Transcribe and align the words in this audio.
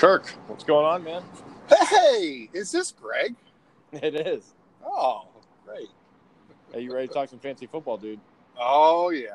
Kirk, 0.00 0.28
what's 0.46 0.64
going 0.64 0.86
on, 0.86 1.04
man? 1.04 1.22
Hey, 1.68 2.48
is 2.54 2.72
this 2.72 2.90
Greg? 2.90 3.34
It 3.92 4.14
is. 4.14 4.54
Oh, 4.82 5.26
great. 5.66 5.90
Hey, 6.72 6.80
you 6.80 6.94
ready 6.94 7.06
to 7.06 7.12
talk 7.12 7.28
some 7.28 7.38
fancy 7.38 7.66
football, 7.66 7.98
dude? 7.98 8.18
Oh 8.58 9.10
yeah. 9.10 9.32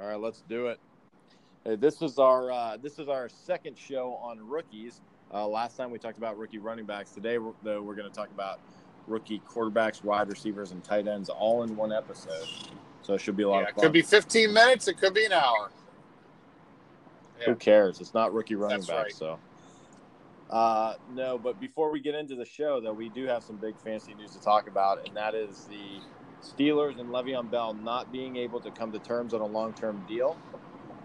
All 0.00 0.06
right, 0.06 0.18
let's 0.18 0.42
do 0.48 0.68
it. 0.68 0.80
Hey, 1.66 1.76
this 1.76 2.00
is 2.00 2.18
our 2.18 2.50
uh, 2.50 2.78
this 2.78 2.98
is 2.98 3.10
our 3.10 3.28
second 3.28 3.76
show 3.76 4.18
on 4.22 4.38
rookies. 4.48 5.02
Uh, 5.34 5.46
last 5.46 5.76
time 5.76 5.90
we 5.90 5.98
talked 5.98 6.16
about 6.16 6.38
rookie 6.38 6.56
running 6.56 6.86
backs. 6.86 7.10
Today, 7.10 7.36
though, 7.62 7.82
we're 7.82 7.94
going 7.94 8.08
to 8.08 8.14
talk 8.14 8.30
about 8.30 8.58
rookie 9.06 9.42
quarterbacks, 9.46 10.02
wide 10.02 10.30
receivers, 10.30 10.72
and 10.72 10.82
tight 10.82 11.06
ends 11.06 11.28
all 11.28 11.62
in 11.64 11.76
one 11.76 11.92
episode. 11.92 12.48
So 13.02 13.12
it 13.12 13.20
should 13.20 13.36
be 13.36 13.42
a 13.42 13.48
lot 13.50 13.56
yeah 13.56 13.62
of 13.64 13.76
it 13.76 13.80
could 13.82 13.92
be 13.92 14.00
15 14.00 14.50
minutes. 14.50 14.88
It 14.88 14.96
could 14.96 15.12
be 15.12 15.26
an 15.26 15.32
hour. 15.32 15.70
Who 17.46 17.56
cares? 17.56 18.00
It's 18.00 18.14
not 18.14 18.32
rookie 18.32 18.54
running 18.54 18.78
That's 18.78 18.88
back, 18.88 19.04
right. 19.04 19.12
so. 19.14 19.40
Uh, 20.50 20.94
no, 21.08 21.38
but 21.38 21.58
before 21.58 21.90
we 21.90 22.00
get 22.00 22.14
into 22.14 22.34
the 22.34 22.44
show, 22.44 22.80
though, 22.80 22.92
we 22.92 23.08
do 23.08 23.26
have 23.26 23.42
some 23.42 23.56
big 23.56 23.78
fancy 23.78 24.14
news 24.14 24.32
to 24.32 24.40
talk 24.40 24.68
about, 24.68 24.98
and 25.06 25.16
that 25.16 25.34
is 25.34 25.64
the 25.64 26.00
Steelers 26.42 27.00
and 27.00 27.08
Le'Veon 27.08 27.48
Bell 27.50 27.72
not 27.72 28.12
being 28.12 28.36
able 28.36 28.60
to 28.60 28.70
come 28.70 28.92
to 28.92 28.98
terms 28.98 29.32
on 29.32 29.40
a 29.40 29.46
long-term 29.46 30.04
deal. 30.06 30.38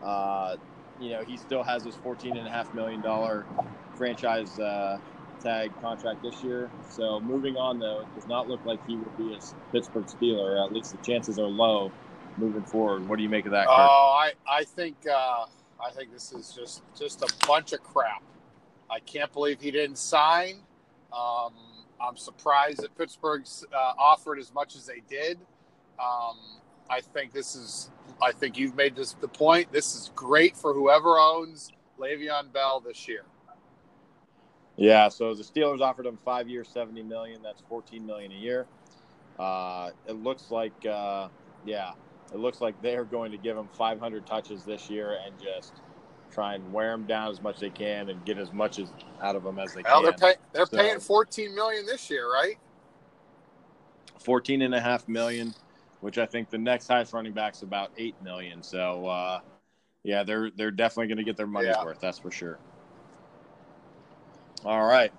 Uh, 0.01 0.57
you 0.97 1.11
know, 1.11 1.23
he 1.23 1.37
still 1.37 1.63
has 1.63 1.85
his 1.85 1.95
fourteen 1.95 2.35
and 2.37 2.47
a 2.47 2.49
half 2.51 2.73
million 2.73 3.01
dollar 3.01 3.47
franchise 3.95 4.59
uh, 4.59 4.97
tag 5.41 5.71
contract 5.79 6.21
this 6.21 6.43
year. 6.43 6.71
So 6.89 7.21
moving 7.21 7.55
on, 7.55 7.79
though, 7.79 8.01
it 8.01 8.13
does 8.15 8.27
not 8.27 8.49
look 8.49 8.61
like 8.65 8.81
he 8.85 8.97
will 8.97 9.13
be 9.15 9.33
a 9.33 9.39
Pittsburgh 9.71 10.07
Steeler. 10.07 10.63
At 10.63 10.73
least 10.73 10.91
the 10.91 10.97
chances 10.99 11.39
are 11.39 11.47
low 11.47 11.93
moving 12.37 12.63
forward. 12.63 13.07
What 13.07 13.17
do 13.17 13.23
you 13.23 13.29
make 13.29 13.45
of 13.45 13.51
that? 13.51 13.67
Kirk? 13.67 13.75
Oh, 13.77 14.17
I 14.19 14.33
I 14.47 14.63
think 14.63 14.97
uh, 15.11 15.45
I 15.83 15.91
think 15.91 16.11
this 16.11 16.31
is 16.31 16.53
just 16.53 16.81
just 16.97 17.21
a 17.21 17.47
bunch 17.47 17.73
of 17.73 17.83
crap. 17.83 18.23
I 18.89 18.99
can't 18.99 19.31
believe 19.31 19.61
he 19.61 19.71
didn't 19.71 19.97
sign. 19.97 20.61
Um, 21.13 21.53
I'm 22.01 22.17
surprised 22.17 22.81
that 22.81 22.97
Pittsburgh's 22.97 23.65
uh, 23.73 23.93
offered 23.97 24.39
as 24.39 24.53
much 24.53 24.75
as 24.75 24.85
they 24.85 25.01
did. 25.09 25.37
Um, 25.99 26.37
I 26.89 27.01
think 27.01 27.33
this 27.33 27.55
is. 27.55 27.91
I 28.21 28.31
think 28.31 28.57
you've 28.57 28.75
made 28.75 28.95
this 28.95 29.13
the 29.13 29.27
point. 29.27 29.71
This 29.71 29.95
is 29.95 30.11
great 30.15 30.55
for 30.55 30.73
whoever 30.73 31.17
owns 31.17 31.71
Le'Veon 31.99 32.51
Bell 32.53 32.79
this 32.79 33.07
year. 33.07 33.23
Yeah, 34.77 35.09
so 35.09 35.33
the 35.33 35.43
Steelers 35.43 35.81
offered 35.81 36.05
him 36.05 36.17
five 36.23 36.47
years, 36.47 36.69
seventy 36.69 37.03
million. 37.03 37.41
That's 37.41 37.61
fourteen 37.67 38.05
million 38.05 38.31
a 38.31 38.35
year. 38.35 38.67
Uh, 39.37 39.91
it 40.07 40.13
looks 40.13 40.49
like, 40.49 40.73
uh, 40.85 41.27
yeah, 41.65 41.91
it 42.33 42.37
looks 42.37 42.61
like 42.61 42.79
they 42.81 42.95
are 42.95 43.05
going 43.05 43.31
to 43.31 43.37
give 43.37 43.57
him 43.57 43.67
five 43.73 43.99
hundred 43.99 44.25
touches 44.25 44.63
this 44.63 44.89
year 44.89 45.17
and 45.25 45.35
just 45.39 45.73
try 46.31 46.55
and 46.55 46.71
wear 46.73 46.91
him 46.93 47.05
down 47.05 47.31
as 47.31 47.41
much 47.41 47.55
as 47.55 47.61
they 47.61 47.69
can 47.69 48.09
and 48.09 48.23
get 48.25 48.37
as 48.37 48.51
much 48.51 48.79
as 48.79 48.91
out 49.21 49.35
of 49.35 49.45
him 49.45 49.59
as 49.59 49.73
they 49.73 49.81
Well, 49.83 50.01
they're 50.03 50.11
can. 50.11 50.19
pay, 50.19 50.35
they're 50.53 50.65
So- 50.65 50.77
paying 50.77 50.99
14 50.99 51.55
million 51.55 51.85
this 51.85 52.09
year, 52.09 52.31
right? 52.31 52.57
14 54.19 54.61
and 54.61 54.75
a 54.75 54.79
half 54.81 55.07
million, 55.07 55.53
which 56.01 56.17
I 56.17 56.25
think 56.25 56.49
the 56.49 56.57
next 56.57 56.87
highest 56.87 57.13
running 57.13 57.31
back's 57.33 57.61
about 57.61 57.91
eight 57.97 58.15
million. 58.21 58.61
So, 58.61 59.05
uh, 59.07 59.39
yeah, 60.03 60.23
they're 60.23 60.51
they're 60.51 60.71
definitely 60.71 61.07
going 61.07 61.17
to 61.17 61.23
get 61.23 61.37
their 61.37 61.47
money's 61.47 61.75
Yeah. 61.77 61.83
worth. 61.85 61.99
That's 62.01 62.19
for 62.19 62.31
sure. 62.31 62.59
All 64.65 64.85
right. 64.85 65.11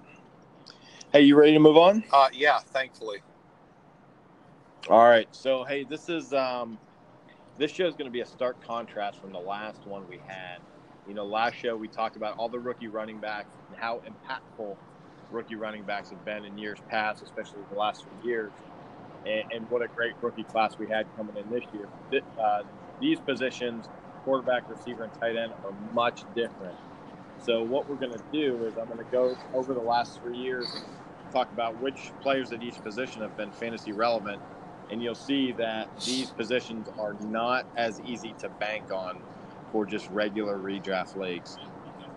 Hey, 1.12 1.22
you 1.22 1.36
ready 1.36 1.52
to 1.52 1.58
move 1.58 1.76
on? 1.78 2.04
Uh, 2.12 2.28
yeah, 2.32 2.58
thankfully. 2.58 3.18
All 4.90 5.08
right. 5.08 5.28
So, 5.32 5.64
hey, 5.64 5.84
this 5.84 6.08
is 6.08 6.32
um, 6.34 6.78
this 7.58 7.72
show 7.72 7.86
is 7.86 7.96
going 7.96 8.06
to 8.06 8.12
be 8.12 8.20
a 8.20 8.26
stark 8.26 8.64
contrast 8.64 9.20
from 9.20 9.32
the 9.32 9.38
last 9.38 9.82
one 9.84 10.06
we 10.06 10.22
had. 10.26 10.58
You 11.04 11.14
know, 11.14 11.26
last 11.26 11.54
show 11.54 11.76
we 11.76 11.88
talked 11.88 12.16
about 12.16 12.34
all 12.38 12.48
the 12.48 12.60
rookie 12.60 12.88
running 12.88 13.18
backs 13.18 13.56
and 13.68 13.76
how 13.78 14.00
impactful 14.08 14.76
rookie 15.30 15.56
running 15.56 15.84
backs 15.84 16.10
have 16.10 16.24
been 16.24 16.44
in 16.44 16.56
years 16.56 16.80
past, 16.88 17.22
especially 17.22 17.62
the 17.68 17.76
last 17.76 18.04
few 18.04 18.18
years, 18.22 18.52
and, 19.24 19.44
and 19.50 19.70
what 19.70 19.82
a 19.82 19.88
great 19.88 20.14
rookie 20.20 20.44
class 20.44 20.78
we 20.78 20.88
had 20.88 21.06
coming 21.16 21.36
in 21.36 21.50
this 21.50 21.64
year. 21.72 21.88
Uh, 22.42 22.62
these 23.00 23.20
positions, 23.20 23.88
quarterback, 24.24 24.64
receiver, 24.68 25.02
and 25.02 25.12
tight 25.18 25.36
end, 25.36 25.52
are 25.64 25.72
much 25.92 26.26
different. 26.34 26.78
So, 27.38 27.62
what 27.62 27.88
we're 27.88 27.96
going 27.96 28.12
to 28.12 28.24
do 28.32 28.64
is 28.64 28.76
I'm 28.76 28.86
going 28.86 28.98
to 28.98 29.04
go 29.04 29.34
over 29.52 29.74
the 29.74 29.80
last 29.80 30.20
three 30.20 30.36
years 30.36 30.68
and 30.74 30.84
talk 31.32 31.52
about 31.52 31.76
which 31.78 32.12
players 32.22 32.52
at 32.52 32.62
each 32.62 32.82
position 32.82 33.22
have 33.22 33.36
been 33.36 33.52
fantasy 33.52 33.92
relevant 33.92 34.42
and 34.90 35.02
you'll 35.02 35.14
see 35.14 35.52
that 35.52 35.88
these 36.00 36.30
positions 36.30 36.88
are 36.98 37.14
not 37.24 37.66
as 37.76 38.00
easy 38.00 38.34
to 38.38 38.48
bank 38.48 38.92
on 38.92 39.18
for 39.72 39.84
just 39.84 40.10
regular 40.10 40.58
redraft 40.58 41.16
leagues. 41.16 41.58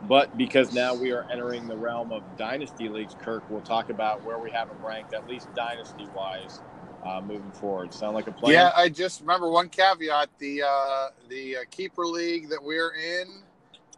But 0.07 0.35
because 0.37 0.73
now 0.73 0.95
we 0.95 1.11
are 1.11 1.25
entering 1.31 1.67
the 1.67 1.77
realm 1.77 2.11
of 2.11 2.23
dynasty 2.37 2.89
leagues, 2.89 3.15
Kirk, 3.21 3.43
we'll 3.49 3.61
talk 3.61 3.89
about 3.89 4.23
where 4.23 4.39
we 4.39 4.49
have 4.51 4.67
them 4.67 4.83
ranked, 4.83 5.13
at 5.13 5.27
least 5.27 5.53
dynasty 5.53 6.07
wise, 6.15 6.59
uh, 7.05 7.21
moving 7.21 7.51
forward. 7.51 7.93
Sound 7.93 8.15
like 8.15 8.27
a 8.27 8.31
plan? 8.31 8.53
Yeah, 8.53 8.71
I 8.75 8.89
just 8.89 9.21
remember 9.21 9.49
one 9.49 9.69
caveat: 9.69 10.29
the 10.39 10.63
uh, 10.63 11.07
the 11.29 11.57
uh, 11.57 11.59
keeper 11.69 12.05
league 12.05 12.49
that 12.49 12.63
we're 12.63 12.93
in, 12.95 13.27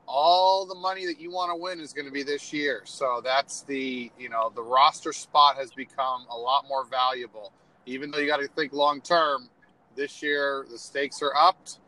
all 0.06 0.66
the 0.66 0.75
money 0.75 1.06
that 1.06 1.19
you 1.19 1.31
want 1.31 1.51
to 1.51 1.56
win 1.56 1.79
is 1.79 1.94
going 1.94 2.06
to 2.06 2.12
be 2.12 2.23
this 2.23 2.51
year. 2.51 2.81
So 2.83 3.22
that's 3.23 3.62
the 3.62 4.12
you 4.19 4.29
know 4.29 4.51
the 4.53 4.63
roster 4.63 5.13
spot 5.13 5.56
has 5.56 5.72
become 5.72 6.25
a 6.29 6.38
lot 6.38 6.66
more 6.67 6.85
valuable. 6.85 7.53
Even 7.85 8.11
though 8.11 8.19
you 8.19 8.27
got 8.27 8.39
to 8.39 8.47
think 8.47 8.73
long 8.73 9.01
term, 9.01 9.49
this 9.95 10.21
year 10.21 10.66
the 10.69 10.77
stakes 10.77 11.21
are 11.21 11.35
upped. 11.35 11.79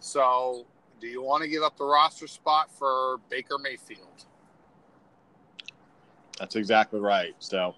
So, 0.00 0.66
do 1.00 1.06
you 1.06 1.22
want 1.22 1.42
to 1.42 1.48
give 1.48 1.62
up 1.62 1.76
the 1.76 1.84
roster 1.84 2.26
spot 2.26 2.70
for 2.76 3.18
Baker 3.30 3.58
Mayfield? 3.58 4.26
That's 6.38 6.56
exactly 6.56 7.00
right. 7.00 7.34
So, 7.38 7.74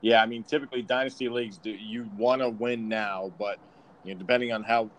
yeah, 0.00 0.22
I 0.22 0.26
mean, 0.26 0.42
typically 0.42 0.82
dynasty 0.82 1.28
leagues, 1.28 1.58
do 1.58 1.70
you 1.70 2.08
want 2.16 2.40
to 2.40 2.48
win 2.48 2.88
now, 2.88 3.32
but 3.38 3.58
you 4.04 4.14
know, 4.14 4.18
depending 4.18 4.52
on 4.52 4.62
how 4.62 4.90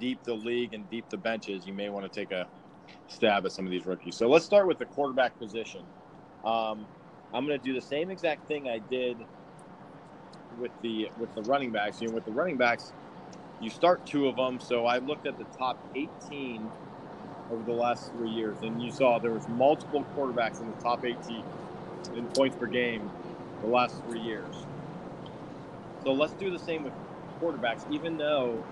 deep 0.00 0.22
the 0.24 0.34
league 0.34 0.74
and 0.74 0.88
deep 0.90 1.08
the 1.10 1.16
bench 1.16 1.48
is, 1.48 1.66
you 1.66 1.72
may 1.72 1.88
want 1.88 2.10
to 2.10 2.20
take 2.20 2.30
a 2.30 2.46
stab 3.08 3.44
at 3.44 3.52
some 3.52 3.64
of 3.64 3.70
these 3.70 3.86
rookies. 3.86 4.16
So 4.16 4.28
let's 4.28 4.44
start 4.44 4.66
with 4.66 4.78
the 4.78 4.86
quarterback 4.86 5.38
position. 5.38 5.82
Um, 6.44 6.86
I'm 7.32 7.46
going 7.46 7.58
to 7.58 7.64
do 7.64 7.74
the 7.74 7.84
same 7.84 8.10
exact 8.10 8.46
thing 8.48 8.68
I 8.68 8.78
did 8.78 9.16
with 10.58 10.72
the 10.82 11.10
with 11.16 11.34
the 11.34 11.42
running 11.42 11.72
backs. 11.72 12.00
You 12.00 12.08
know, 12.08 12.14
with 12.14 12.24
the 12.24 12.32
running 12.32 12.56
backs, 12.56 12.94
you 13.58 13.70
start 13.70 14.04
two 14.06 14.28
of 14.28 14.36
them. 14.36 14.60
So 14.60 14.86
I 14.86 14.98
looked 14.98 15.26
at 15.26 15.38
the 15.38 15.46
top 15.46 15.80
18 15.94 16.72
over 17.50 17.62
the 17.62 17.72
last 17.72 18.10
three 18.12 18.30
years, 18.30 18.62
and 18.62 18.80
you 18.80 18.90
saw 18.90 19.18
there 19.18 19.32
was 19.32 19.48
multiple 19.48 20.06
quarterbacks 20.16 20.60
in 20.60 20.68
the 20.68 20.74
top 20.74 21.04
18 21.04 21.44
in 22.14 22.28
points 22.28 22.56
per 22.56 22.66
game 22.66 23.12
the 23.60 23.66
last 23.68 24.02
three 24.02 24.20
years. 24.20 24.66
So 26.00 26.12
let's 26.14 26.34
do 26.34 26.50
the 26.50 26.58
same 26.58 26.82
with 26.82 26.94
quarterbacks, 27.40 27.84
even 27.88 28.16
though 28.16 28.66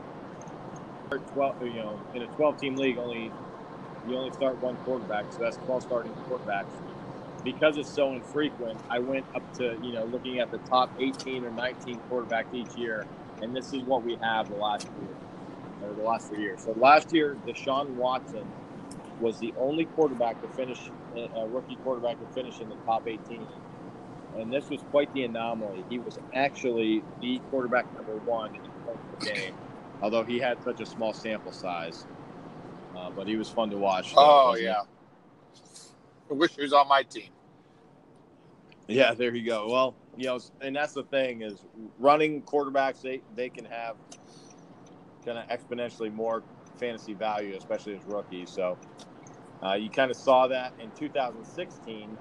12, 1.32 1.56
you 1.62 1.80
know, 1.80 2.02
in 2.12 2.22
a 2.22 2.28
12 2.28 2.58
team 2.58 2.76
league, 2.76 2.98
only 2.98 3.34
you 4.04 4.16
only 4.16 4.30
start 4.30 4.60
one 4.60 4.76
quarterback, 4.78 5.26
so 5.30 5.42
that's 5.42 5.58
12 5.58 5.82
starting 5.82 6.16
quarterbacks. 6.28 6.80
Because 7.44 7.76
it's 7.76 7.90
so 7.90 8.12
infrequent, 8.12 8.80
I 8.90 8.98
went 8.98 9.26
up 9.34 9.52
to, 9.54 9.76
you 9.82 9.92
know, 9.92 10.04
looking 10.04 10.40
at 10.40 10.50
the 10.50 10.58
top 10.58 10.90
18 10.98 11.44
or 11.44 11.50
19 11.50 12.00
quarterbacks 12.10 12.52
each 12.52 12.76
year, 12.76 13.06
and 13.40 13.54
this 13.54 13.72
is 13.72 13.82
what 13.84 14.02
we 14.02 14.16
have 14.16 14.48
the 14.48 14.56
last 14.56 14.88
year, 15.00 15.88
or 15.88 15.94
the 15.94 16.02
last 16.02 16.28
three 16.28 16.42
years. 16.42 16.62
So 16.62 16.72
last 16.72 17.12
year, 17.12 17.36
Deshaun 17.46 17.90
Watson 17.90 18.44
was 19.20 19.38
the 19.38 19.54
only 19.58 19.84
quarterback 19.84 20.40
to 20.42 20.48
finish, 20.48 20.90
a 21.14 21.46
rookie 21.46 21.76
quarterback 21.76 22.18
to 22.20 22.26
finish 22.34 22.60
in 22.60 22.68
the 22.68 22.76
top 22.86 23.06
18 23.06 23.46
and 24.38 24.52
this 24.52 24.68
was 24.68 24.82
quite 24.90 25.12
the 25.14 25.24
anomaly. 25.24 25.84
He 25.88 25.98
was 25.98 26.18
actually 26.34 27.02
the 27.20 27.40
quarterback 27.50 27.92
number 27.94 28.16
one 28.16 28.54
in 28.54 28.60
points 28.84 29.02
per 29.12 29.34
game, 29.34 29.54
although 30.02 30.24
he 30.24 30.38
had 30.38 30.62
such 30.62 30.80
a 30.80 30.86
small 30.86 31.12
sample 31.12 31.52
size. 31.52 32.06
Uh, 32.96 33.10
but 33.10 33.26
he 33.26 33.36
was 33.36 33.48
fun 33.48 33.70
to 33.70 33.76
watch. 33.76 34.10
so, 34.10 34.16
Oh 34.18 34.56
yeah. 34.58 34.82
I 36.30 36.34
wish 36.34 36.54
he 36.56 36.62
was 36.62 36.72
on 36.72 36.88
my 36.88 37.02
team. 37.02 37.30
Yeah. 38.88 39.14
There 39.14 39.34
you 39.34 39.44
go. 39.46 39.68
Well, 39.68 39.94
you 40.16 40.26
know, 40.26 40.40
and 40.60 40.74
that's 40.76 40.94
the 40.94 41.04
thing 41.04 41.42
is 41.42 41.64
running 41.98 42.42
quarterbacks. 42.42 43.02
They 43.02 43.22
they 43.34 43.48
can 43.48 43.64
have 43.66 43.96
kind 45.24 45.38
of 45.38 45.48
exponentially 45.48 46.12
more 46.12 46.42
fantasy 46.78 47.14
value, 47.14 47.56
especially 47.56 47.96
as 47.96 48.04
rookies. 48.04 48.50
So 48.50 48.78
uh, 49.62 49.74
you 49.74 49.90
kind 49.90 50.10
of 50.10 50.16
saw 50.16 50.46
that 50.48 50.72
in 50.80 50.90
2016 50.92 52.16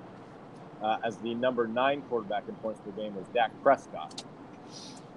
uh, 0.81 0.97
as 1.03 1.17
the 1.17 1.33
number 1.35 1.67
nine 1.67 2.01
quarterback 2.03 2.47
in 2.47 2.55
points 2.55 2.79
per 2.81 2.91
game 2.91 3.15
was 3.15 3.27
Dak 3.33 3.51
Prescott. 3.61 4.23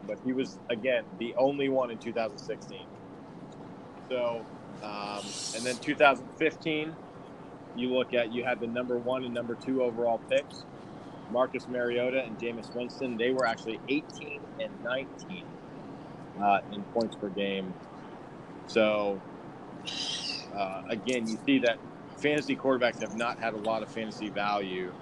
But 0.07 0.19
he 0.25 0.33
was, 0.33 0.59
again, 0.71 1.05
the 1.19 1.35
only 1.37 1.69
one 1.69 1.91
in 1.91 1.99
2016. 1.99 2.81
So, 4.09 4.45
um, 4.83 5.23
and 5.55 5.65
then 5.65 5.77
2015, 5.79 6.97
you 7.77 7.95
look 7.95 8.15
at, 8.15 8.33
you 8.33 8.45
had 8.45 8.61
the 8.61 8.67
number 8.67 8.97
one 8.99 9.25
and 9.25 9.35
number 9.35 9.55
two 9.55 9.83
overall 9.83 10.19
picks, 10.31 10.65
Marcus 11.31 11.69
Mariota 11.69 12.23
and 12.25 12.39
Jameis 12.39 12.75
Winston. 12.75 13.17
They 13.17 13.33
were 13.33 13.47
actually 13.47 13.81
18 13.89 14.41
and 14.61 14.83
19 14.83 15.45
uh, 16.43 16.59
in 16.73 16.85
points 16.85 17.17
per 17.17 17.29
game. 17.29 17.75
So, 18.67 19.21
uh, 20.55 20.83
again, 20.89 21.27
you 21.27 21.39
see 21.45 21.59
that 21.61 21.79
fantasy 22.17 22.57
quarterbacks 22.57 23.01
have 23.01 23.17
not 23.17 23.39
had 23.39 23.55
a 23.55 23.59
lot 23.59 23.83
of 23.83 23.91
fantasy 23.91 24.29
value 24.29 24.93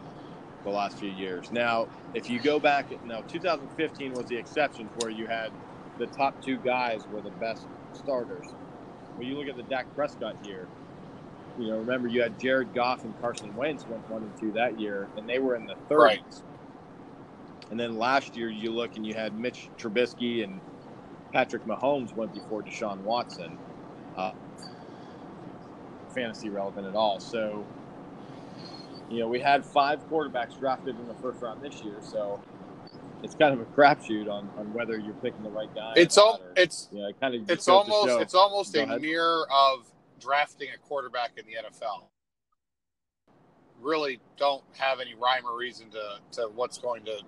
the 0.65 0.71
last 0.71 0.99
few 0.99 1.11
years. 1.11 1.51
Now, 1.53 1.89
if 2.15 2.29
you 2.29 2.41
go 2.41 2.59
back, 2.59 2.93
now 3.05 3.23
2015 3.23 4.13
was 4.13 4.27
the 4.27 4.37
exception 4.37 4.91
where 4.97 5.11
you 5.11 5.27
had 5.27 5.51
the 5.99 6.07
top 6.07 6.41
two 6.43 6.59
guys 6.59 7.07
were 7.09 7.23
the 7.23 7.31
best 7.31 7.67
starters. 7.93 8.47
When 9.17 9.27
you 9.27 9.39
look 9.39 9.49
at 9.49 9.57
the 9.57 9.63
Dak 9.63 9.87
Prescott 9.95 10.35
year, 10.45 10.69
you 11.59 11.69
know, 11.69 11.79
remember 11.79 12.09
you 12.09 12.23
had 12.23 12.39
Jared 12.39 12.75
Goff 12.75 13.05
and 13.05 13.19
Carson 13.21 13.55
Wentz 13.55 13.87
went 13.87 14.09
one 14.11 14.23
and 14.23 14.37
two 14.39 14.53
that 14.53 14.79
year, 14.79 15.09
and 15.17 15.29
they 15.29 15.39
were 15.39 15.57
in 15.57 15.67
the 15.67 15.75
30s. 15.91 15.99
Right. 15.99 16.43
And 17.71 17.81
then 17.81 17.99
last 17.99 18.37
year, 18.37 18.49
you 18.49 18.71
look 18.71 18.97
and 18.97 19.07
you 19.07 19.15
had 19.15 19.39
Mitch 19.39 19.69
Trubisky 19.77 20.45
and 20.45 20.61
Patrick 21.33 21.65
Mahomes 21.65 22.15
went 22.15 22.33
before 22.33 22.63
Deshaun 22.63 22.99
Watson. 22.99 23.59
Uh, 24.17 24.33
fantasy 26.15 26.49
relevant 26.49 26.87
at 26.87 26.95
all. 26.95 27.21
So, 27.21 27.67
you 29.11 29.19
know, 29.19 29.29
we 29.29 29.41
had 29.41 29.65
five 29.65 30.09
quarterbacks 30.09 30.59
drafted 30.59 30.99
in 30.99 31.09
the 31.09 31.15
first 31.15 31.43
round 31.43 31.61
this 31.63 31.83
year. 31.83 31.97
So 32.01 32.41
it's 33.23 33.35
kind 33.35 33.53
of 33.53 33.61
a 33.61 33.65
crapshoot 33.65 34.31
on, 34.31 34.49
on 34.57 34.73
whether 34.73 34.99
you're 34.99 35.15
picking 35.15 35.43
the 35.43 35.51
right 35.51 35.73
guy. 35.75 35.95
It's 35.97 36.17
all, 36.17 36.41
it's 36.57 36.89
yeah, 36.93 37.11
kind 37.21 37.35
of 37.35 37.51
it's 37.51 37.69
almost 37.69 38.21
it's 38.21 38.35
almost 38.35 38.77
a 38.77 38.87
mirror 38.99 39.47
of 39.51 39.87
drafting 40.21 40.69
a 40.75 40.79
quarterback 40.79 41.33
in 41.37 41.45
the 41.47 41.53
NFL. 41.53 42.05
Really 43.81 44.21
don't 44.37 44.65
have 44.77 45.01
any 45.01 45.15
rhyme 45.15 45.47
or 45.47 45.57
reason 45.57 45.91
to, 45.91 46.19
to 46.33 46.49
what's 46.55 46.79
going 46.79 47.05
to 47.05 47.19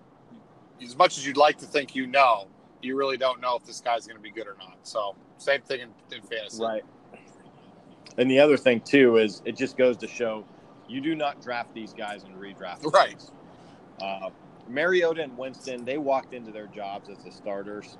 as 0.83 0.97
much 0.97 1.19
as 1.19 1.27
you'd 1.27 1.37
like 1.37 1.59
to 1.59 1.67
think 1.67 1.95
you 1.95 2.07
know, 2.07 2.47
you 2.83 2.97
really 2.97 3.17
don't 3.17 3.41
know 3.41 3.57
if 3.57 3.65
this 3.65 3.81
guy's 3.81 4.07
going 4.07 4.17
to 4.17 4.23
be 4.23 4.31
good 4.31 4.47
or 4.47 4.57
not. 4.59 4.79
So 4.83 5.17
same 5.39 5.61
thing 5.63 5.81
in, 5.81 5.89
in 6.17 6.23
fantasy. 6.23 6.63
Right. 6.63 6.85
And 8.17 8.31
the 8.31 8.39
other 8.39 8.57
thing 8.57 8.81
too 8.81 9.17
is 9.17 9.43
it 9.45 9.57
just 9.57 9.77
goes 9.77 9.97
to 9.99 10.09
show 10.09 10.45
you 10.89 11.01
do 11.01 11.15
not 11.15 11.43
draft 11.43 11.75
these 11.75 11.93
guys 11.93 12.25
and 12.25 12.35
redraft. 12.35 12.81
them. 12.81 12.93
Right. 12.93 13.23
Uh, 14.01 14.31
Mariota 14.69 15.23
and 15.23 15.37
Winston, 15.37 15.85
they 15.85 15.99
walked 15.99 16.35
into 16.35 16.51
their 16.51 16.67
jobs 16.67 17.09
as 17.09 17.19
the 17.25 17.31
starters, 17.31 17.99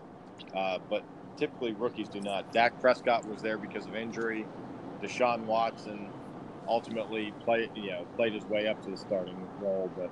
uh, 0.55 0.79
but 0.89 1.03
typically 1.37 1.73
rookies 1.73 2.09
do 2.09 2.21
not. 2.21 2.53
Dak 2.53 2.81
Prescott 2.81 3.27
was 3.27 3.43
there 3.43 3.59
because 3.59 3.87
of 3.87 3.95
injury. 3.95 4.47
Deshaun 5.03 5.45
Watson 5.45 6.11
ultimately 6.67 7.33
played, 7.45 7.71
you 7.75 7.91
know, 7.91 8.07
played 8.17 8.35
his 8.35 8.45
way 8.45 8.67
up 8.67 8.83
to 8.85 8.91
the 8.91 8.97
starting 8.97 9.37
role, 9.61 9.91
but 9.97 10.11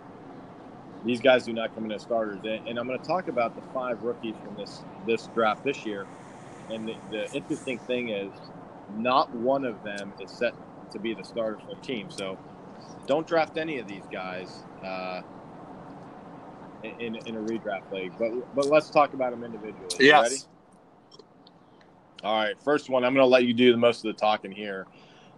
these 1.04 1.20
guys 1.20 1.44
do 1.44 1.52
not 1.52 1.74
come 1.74 1.84
in 1.84 1.92
as 1.92 2.02
starters. 2.02 2.38
And 2.44 2.78
I'm 2.78 2.86
going 2.86 2.98
to 2.98 3.06
talk 3.06 3.28
about 3.28 3.54
the 3.54 3.62
five 3.72 4.02
rookies 4.02 4.34
from 4.44 4.56
this 4.56 4.82
this 5.06 5.28
draft 5.34 5.64
this 5.64 5.84
year. 5.84 6.06
And 6.70 6.88
the, 6.88 6.96
the 7.10 7.32
interesting 7.32 7.78
thing 7.78 8.08
is, 8.08 8.32
not 8.96 9.32
one 9.34 9.64
of 9.64 9.82
them 9.84 10.12
is 10.20 10.30
set 10.30 10.54
to 10.92 10.98
be 10.98 11.14
the 11.14 11.24
starter 11.24 11.58
for 11.58 11.74
the 11.74 11.80
team. 11.80 12.10
So 12.10 12.38
don't 13.06 13.26
draft 13.26 13.56
any 13.56 13.78
of 13.78 13.86
these 13.86 14.02
guys 14.10 14.64
uh, 14.84 15.22
in, 16.82 17.16
in 17.16 17.36
a 17.36 17.40
redraft 17.40 17.92
league. 17.92 18.12
But 18.18 18.54
but 18.54 18.66
let's 18.66 18.90
talk 18.90 19.14
about 19.14 19.30
them 19.30 19.44
individually. 19.44 19.88
Yes. 20.00 20.48
All 22.26 22.34
right. 22.34 22.58
First 22.58 22.90
one, 22.90 23.04
I'm 23.04 23.14
going 23.14 23.22
to 23.22 23.30
let 23.30 23.44
you 23.44 23.54
do 23.54 23.70
the 23.70 23.78
most 23.78 24.04
of 24.04 24.12
the 24.12 24.20
talking 24.20 24.50
here. 24.50 24.88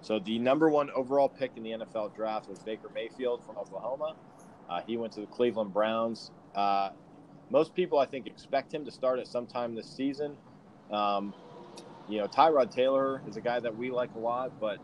So 0.00 0.18
the 0.18 0.38
number 0.38 0.70
one 0.70 0.88
overall 0.92 1.28
pick 1.28 1.50
in 1.54 1.62
the 1.62 1.72
NFL 1.72 2.16
draft 2.16 2.48
was 2.48 2.60
Baker 2.60 2.88
Mayfield 2.94 3.44
from 3.44 3.58
Oklahoma. 3.58 4.16
Uh, 4.70 4.80
he 4.86 4.96
went 4.96 5.12
to 5.12 5.20
the 5.20 5.26
Cleveland 5.26 5.74
Browns. 5.74 6.30
Uh, 6.54 6.88
most 7.50 7.74
people, 7.74 7.98
I 7.98 8.06
think, 8.06 8.26
expect 8.26 8.72
him 8.72 8.86
to 8.86 8.90
start 8.90 9.18
at 9.18 9.26
some 9.26 9.46
time 9.46 9.74
this 9.74 9.86
season. 9.86 10.34
Um, 10.90 11.34
you 12.08 12.20
know, 12.20 12.26
Tyrod 12.26 12.70
Taylor 12.74 13.20
is 13.28 13.36
a 13.36 13.42
guy 13.42 13.60
that 13.60 13.76
we 13.76 13.90
like 13.90 14.14
a 14.14 14.18
lot, 14.18 14.58
but 14.58 14.78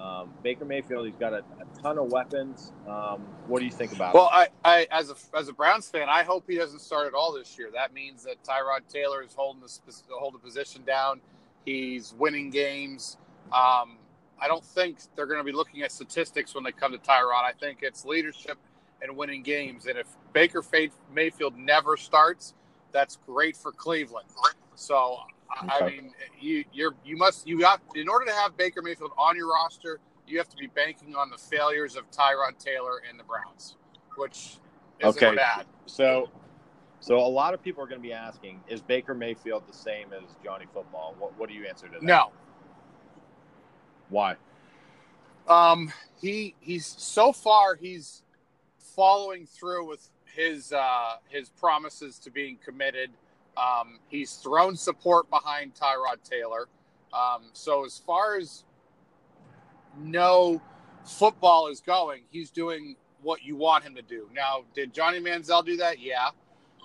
um, 0.00 0.30
Baker 0.42 0.64
Mayfield, 0.64 1.06
he's 1.06 1.16
got 1.16 1.32
a, 1.32 1.38
a 1.38 1.80
ton 1.82 1.98
of 1.98 2.10
weapons. 2.12 2.72
Um, 2.88 3.20
what 3.46 3.58
do 3.58 3.64
you 3.64 3.70
think 3.70 3.92
about 3.92 4.14
well, 4.14 4.30
it? 4.34 4.52
I, 4.64 4.78
I, 4.80 4.86
as 4.90 5.10
a 5.10 5.36
as 5.36 5.48
a 5.48 5.52
Browns 5.52 5.88
fan, 5.88 6.08
I 6.08 6.22
hope 6.22 6.44
he 6.48 6.56
doesn't 6.56 6.80
start 6.80 7.06
at 7.06 7.14
all 7.14 7.32
this 7.32 7.58
year. 7.58 7.70
That 7.72 7.92
means 7.92 8.24
that 8.24 8.42
Tyrod 8.44 8.86
Taylor 8.88 9.22
is 9.22 9.34
holding 9.34 9.60
the 9.60 9.68
hold 10.10 10.34
the 10.34 10.38
position 10.38 10.82
down. 10.84 11.20
He's 11.64 12.14
winning 12.16 12.50
games. 12.50 13.16
Um, 13.46 13.98
I 14.40 14.46
don't 14.46 14.64
think 14.64 14.98
they're 15.16 15.26
going 15.26 15.40
to 15.40 15.44
be 15.44 15.52
looking 15.52 15.82
at 15.82 15.90
statistics 15.90 16.54
when 16.54 16.62
they 16.62 16.72
come 16.72 16.92
to 16.92 16.98
Tyrod. 16.98 17.42
I 17.44 17.52
think 17.58 17.78
it's 17.82 18.04
leadership 18.04 18.56
and 19.02 19.16
winning 19.16 19.42
games. 19.42 19.86
And 19.86 19.98
if 19.98 20.06
Baker 20.32 20.62
Mayfield 21.12 21.56
never 21.56 21.96
starts, 21.96 22.54
that's 22.92 23.18
great 23.26 23.56
for 23.56 23.72
Cleveland. 23.72 24.28
So 24.74 25.18
I 25.50 25.86
mean, 25.86 26.12
you 26.40 26.64
you're 26.72 26.94
you 27.04 27.16
must 27.16 27.46
you 27.46 27.60
got 27.60 27.80
in 27.94 28.08
order 28.08 28.26
to 28.26 28.32
have 28.32 28.56
Baker 28.56 28.82
Mayfield 28.82 29.12
on 29.16 29.36
your 29.36 29.50
roster, 29.50 29.98
you 30.26 30.38
have 30.38 30.48
to 30.48 30.56
be 30.56 30.66
banking 30.66 31.14
on 31.14 31.30
the 31.30 31.38
failures 31.38 31.96
of 31.96 32.10
Tyrod 32.10 32.58
Taylor 32.58 33.02
and 33.08 33.18
the 33.18 33.24
Browns, 33.24 33.76
which 34.16 34.58
is 35.00 35.16
okay. 35.16 35.34
bad. 35.34 35.66
So, 35.86 36.28
so 37.00 37.18
a 37.18 37.26
lot 37.26 37.54
of 37.54 37.62
people 37.62 37.82
are 37.82 37.86
going 37.86 38.00
to 38.00 38.06
be 38.06 38.12
asking: 38.12 38.60
Is 38.68 38.82
Baker 38.82 39.14
Mayfield 39.14 39.64
the 39.66 39.76
same 39.76 40.12
as 40.12 40.36
Johnny 40.44 40.66
Football? 40.72 41.14
What 41.18 41.38
What 41.38 41.48
do 41.48 41.54
you 41.54 41.66
answer 41.66 41.86
to 41.86 41.94
that? 41.94 42.02
No. 42.02 42.30
Why? 44.10 44.36
Um, 45.48 45.92
he 46.20 46.54
he's 46.60 46.86
so 46.86 47.32
far 47.32 47.74
he's 47.74 48.22
following 48.78 49.46
through 49.46 49.88
with 49.88 50.08
his 50.34 50.72
uh, 50.72 51.16
his 51.28 51.48
promises 51.48 52.18
to 52.20 52.30
being 52.30 52.58
committed. 52.64 53.10
Um, 53.58 53.98
he's 54.08 54.34
thrown 54.34 54.76
support 54.76 55.28
behind 55.30 55.74
Tyrod 55.74 56.22
Taylor. 56.28 56.68
Um, 57.12 57.44
so 57.52 57.84
as 57.84 57.98
far 57.98 58.36
as 58.36 58.64
no 59.98 60.62
football 61.04 61.68
is 61.68 61.80
going, 61.80 62.22
he's 62.30 62.50
doing 62.50 62.96
what 63.22 63.42
you 63.42 63.56
want 63.56 63.84
him 63.84 63.94
to 63.96 64.02
do. 64.02 64.28
Now, 64.34 64.64
did 64.74 64.94
Johnny 64.94 65.18
Manziel 65.18 65.64
do 65.64 65.76
that? 65.78 65.98
Yeah, 65.98 66.28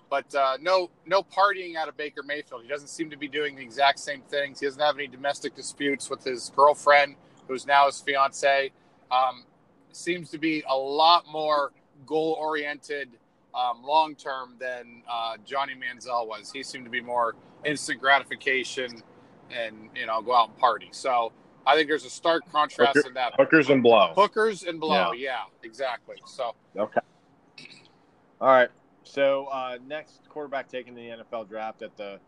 but 0.10 0.34
uh, 0.34 0.58
no 0.62 0.90
no 1.06 1.22
partying 1.22 1.76
out 1.76 1.88
of 1.88 1.98
Baker 1.98 2.24
Mayfield. 2.24 2.64
He 2.64 2.68
doesn't 2.68 2.88
seem 2.88 3.10
to 3.12 3.18
be 3.18 3.28
doing 3.28 3.56
the 3.56 3.62
exact 3.62 4.00
same 4.00 4.22
things. 4.22 4.60
He 4.60 4.66
doesn't 4.66 4.82
have 4.82 4.96
any 4.96 5.08
domestic 5.08 5.56
disputes 5.56 6.10
with 6.10 6.24
his 6.24 6.52
girlfriend, 6.56 7.16
who's 7.48 7.68
now 7.68 7.86
his 7.86 8.00
fiance. 8.02 8.72
Um, 9.12 9.44
seems 9.92 10.30
to 10.32 10.40
be 10.40 10.64
a 10.68 10.76
lot 10.76 11.26
more 11.32 11.72
goal 12.06 12.36
oriented 12.40 13.10
um, 13.56 13.84
long 13.84 14.16
term 14.16 14.56
than 14.60 15.04
uh, 15.10 15.38
Johnny 15.46 15.74
Manziel 15.74 16.28
was. 16.28 16.52
He 16.52 16.64
seemed 16.64 16.86
to 16.86 16.92
be 16.92 17.02
more 17.02 17.36
instant 17.66 18.00
gratification 18.00 19.02
and 19.52 19.90
you 19.96 20.06
know 20.06 20.22
go 20.22 20.36
out 20.36 20.50
and 20.50 20.58
party. 20.58 20.90
So 20.92 21.32
I 21.66 21.76
think 21.76 21.88
there's 21.88 22.06
a 22.06 22.10
stark 22.10 22.50
contrast 22.52 22.96
Hooker, 22.96 23.08
in 23.08 23.14
that. 23.16 23.34
Hookers 23.38 23.70
and 23.70 23.84
blow. 23.84 24.14
Hookers 24.16 24.64
and 24.64 24.80
blow. 24.80 25.12
Yeah, 25.12 25.24
yeah 25.32 25.38
exactly. 25.64 26.18
So 26.26 26.56
okay. 26.78 27.02
All 28.42 28.48
right. 28.48 28.70
So 29.04 29.48
uh, 29.52 29.78
next 29.88 30.22
quarterback 30.30 30.70
taken 30.70 30.98
in 30.98 31.18
the 31.18 31.24
NFL 31.24 31.50
draft 31.50 31.82
at 31.82 31.96
the 31.98 32.20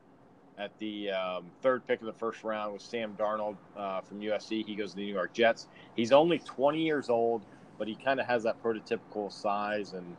at 0.57 0.77
the 0.79 1.11
um, 1.11 1.45
third 1.61 1.85
pick 1.85 1.99
of 1.99 2.05
the 2.05 2.13
first 2.13 2.43
round 2.43 2.73
was 2.73 2.83
Sam 2.83 3.15
Darnold 3.17 3.57
uh, 3.75 4.01
from 4.01 4.21
USC. 4.21 4.65
He 4.65 4.75
goes 4.75 4.91
to 4.91 4.97
the 4.97 5.05
New 5.05 5.13
York 5.13 5.33
Jets. 5.33 5.67
He's 5.95 6.13
only 6.13 6.39
20 6.39 6.81
years 6.81 7.09
old 7.09 7.45
but 7.77 7.87
he 7.87 7.95
kind 7.95 8.19
of 8.19 8.25
has 8.25 8.43
that 8.43 8.61
prototypical 8.61 9.31
size 9.31 9.93
and 9.93 10.15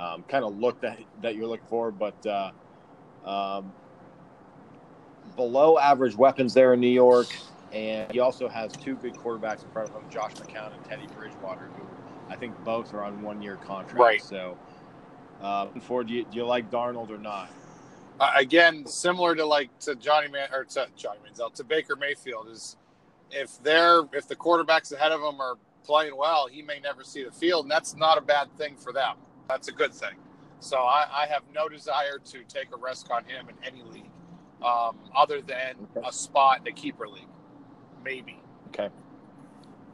um, 0.00 0.22
kind 0.24 0.44
of 0.44 0.58
look 0.58 0.80
that 0.80 0.98
that 1.22 1.34
you're 1.34 1.46
looking 1.46 1.66
for. 1.68 1.90
But 1.90 2.26
uh, 2.26 2.50
um, 3.24 3.72
below 5.36 5.78
average 5.78 6.16
weapons 6.16 6.54
there 6.54 6.72
in 6.72 6.80
New 6.80 6.88
York, 6.88 7.28
and 7.72 8.10
he 8.10 8.20
also 8.20 8.48
has 8.48 8.72
two 8.72 8.96
good 8.96 9.14
quarterbacks 9.14 9.62
in 9.62 9.70
front 9.70 9.90
of 9.90 9.94
him, 9.96 10.10
Josh 10.10 10.32
McCown 10.34 10.74
and 10.74 10.84
Teddy 10.84 11.06
Bridgewater, 11.16 11.68
who 11.76 11.86
I 12.28 12.36
think 12.36 12.58
both 12.64 12.94
are 12.94 13.04
on 13.04 13.20
one 13.22 13.42
year 13.42 13.56
contracts. 13.56 13.94
Right. 13.94 14.22
So, 14.22 14.56
uh, 15.42 15.66
for 15.82 16.02
do 16.02 16.14
you, 16.14 16.24
do 16.24 16.38
you 16.38 16.46
like 16.46 16.70
Darnold 16.70 17.10
or 17.10 17.18
not? 17.18 17.50
Uh, 18.18 18.32
again, 18.36 18.86
similar 18.86 19.34
to 19.34 19.44
like 19.44 19.76
to 19.80 19.94
Johnny 19.94 20.28
Man 20.28 20.48
or 20.52 20.64
to 20.64 20.86
Johnny 20.96 21.18
Manziel 21.26 21.52
to 21.54 21.64
Baker 21.64 21.96
Mayfield 21.96 22.48
is 22.48 22.76
if 23.30 23.62
they're 23.62 24.02
if 24.12 24.28
the 24.28 24.36
quarterbacks 24.36 24.92
ahead 24.92 25.12
of 25.12 25.20
them 25.20 25.40
are 25.40 25.56
playing 25.84 26.16
well, 26.16 26.46
he 26.46 26.62
may 26.62 26.80
never 26.80 27.02
see 27.02 27.24
the 27.24 27.32
field, 27.32 27.64
and 27.64 27.70
that's 27.70 27.96
not 27.96 28.18
a 28.18 28.20
bad 28.20 28.48
thing 28.56 28.76
for 28.76 28.92
them. 28.92 29.16
That's 29.50 29.66
a 29.66 29.72
good 29.72 29.92
thing. 29.92 30.14
So 30.60 30.76
I, 30.76 31.06
I 31.10 31.26
have 31.26 31.42
no 31.52 31.68
desire 31.68 32.18
to 32.24 32.44
take 32.44 32.68
a 32.72 32.78
risk 32.78 33.10
on 33.10 33.24
him 33.24 33.48
in 33.48 33.56
any 33.66 33.82
league, 33.82 34.10
um, 34.62 34.96
other 35.16 35.40
than 35.40 35.88
okay. 35.96 36.06
a 36.06 36.12
spot 36.12 36.58
in 36.58 36.64
the 36.64 36.72
keeper 36.72 37.08
league, 37.08 37.26
maybe. 38.04 38.38
Okay. 38.68 38.90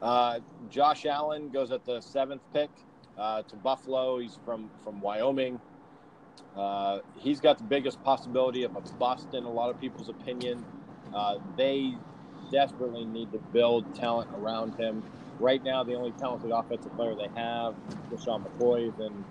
Uh, 0.03 0.41
Josh 0.69 1.07
Allen 1.07 1.49
goes 1.49 1.73
at 1.73 1.87
the 1.87 2.03
seventh 2.03 2.43
pick 2.53 2.69
uh, 3.17 3.43
to 3.45 3.57
Buffalo. 3.57 4.19
He's 4.19 4.39
from 4.45 4.69
from 4.85 5.01
Wyoming. 5.01 5.59
Uh, 6.55 6.99
he's 7.17 7.41
got 7.41 7.57
the 7.57 7.65
biggest 7.65 8.03
possibility 8.05 8.63
of 8.65 8.77
a 8.77 8.83
bust 8.99 9.29
in 9.33 9.45
a 9.45 9.51
lot 9.51 9.71
of 9.71 9.81
people's 9.81 10.11
opinion. 10.11 10.63
Uh, 11.15 11.37
they 11.57 11.95
desperately 12.53 13.07
need 13.07 13.33
to 13.33 13.39
build 13.39 13.95
talent 13.95 14.29
around 14.35 14.75
him 14.75 15.03
right 15.39 15.63
now 15.63 15.83
the 15.83 15.95
only 15.95 16.13
talented 16.13 16.51
offensive 16.51 16.95
player 16.97 17.15
they 17.15 17.29
have, 17.41 17.75
LeSean 18.11 18.45
McCoy, 18.45 18.89
is 18.89 19.01
in, 19.01 19.25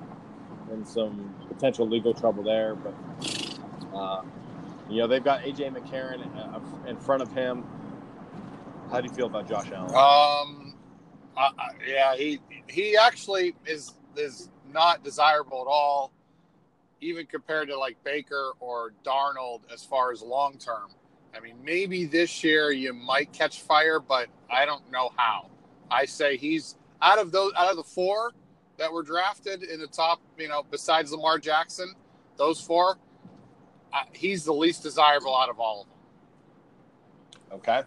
in 0.72 0.86
some 0.86 1.34
potential 1.48 1.88
legal 1.88 2.14
trouble 2.14 2.44
there. 2.44 2.76
But, 2.76 2.94
uh, 3.94 4.22
you 4.90 4.98
know, 4.98 5.08
they've 5.08 5.24
got 5.24 5.46
A.J. 5.46 5.70
McCarron 5.70 6.26
uh, 6.38 6.88
in 6.88 6.98
front 6.98 7.22
of 7.22 7.32
him. 7.32 7.64
How 8.92 9.02
do 9.02 9.08
you 9.08 9.14
feel 9.14 9.26
about 9.26 9.48
Josh 9.48 9.72
Allen? 9.72 9.96
Um, 9.96 10.76
yeah, 11.88 12.16
he 12.16 12.40
he 12.68 12.96
actually 12.98 13.56
is 13.66 13.94
is 14.16 14.50
not 14.72 15.04
desirable 15.04 15.62
at 15.62 15.68
all, 15.68 16.12
even 17.02 17.26
compared 17.26 17.68
to 17.70 17.78
like 17.78 18.02
Baker 18.04 18.52
or 18.60 18.94
Darnold 19.04 19.62
as 19.74 19.84
far 19.84 20.12
as 20.12 20.22
long 20.22 20.58
term. 20.58 20.92
I 21.36 21.40
mean, 21.40 21.56
maybe 21.64 22.06
this 22.06 22.44
year 22.44 22.72
you 22.72 22.94
might 22.94 23.34
catch 23.34 23.62
fire, 23.62 24.00
but 24.00 24.28
I 24.50 24.66
don't 24.66 24.90
know 24.92 25.12
how. 25.18 25.50
I 25.92 26.06
say 26.06 26.38
he's 26.38 26.76
out 27.02 27.20
of 27.20 27.32
those 27.32 27.52
out 27.58 27.70
of 27.70 27.78
the 27.78 27.84
four 27.84 28.32
that 28.78 28.92
were 28.92 29.04
drafted 29.04 29.64
in 29.64 29.80
the 29.80 29.88
top, 29.88 30.20
you 30.38 30.48
know, 30.48 30.64
besides 30.70 31.12
Lamar 31.12 31.40
Jackson, 31.40 31.94
those 32.38 32.60
four, 32.60 32.98
uh, 33.94 34.00
he's 34.14 34.44
the 34.44 34.54
least 34.54 34.84
desirable 34.84 35.36
out 35.36 35.50
of 35.50 35.60
all 35.60 35.82
of 35.82 35.88
them. 35.88 37.60
Okay. 37.60 37.82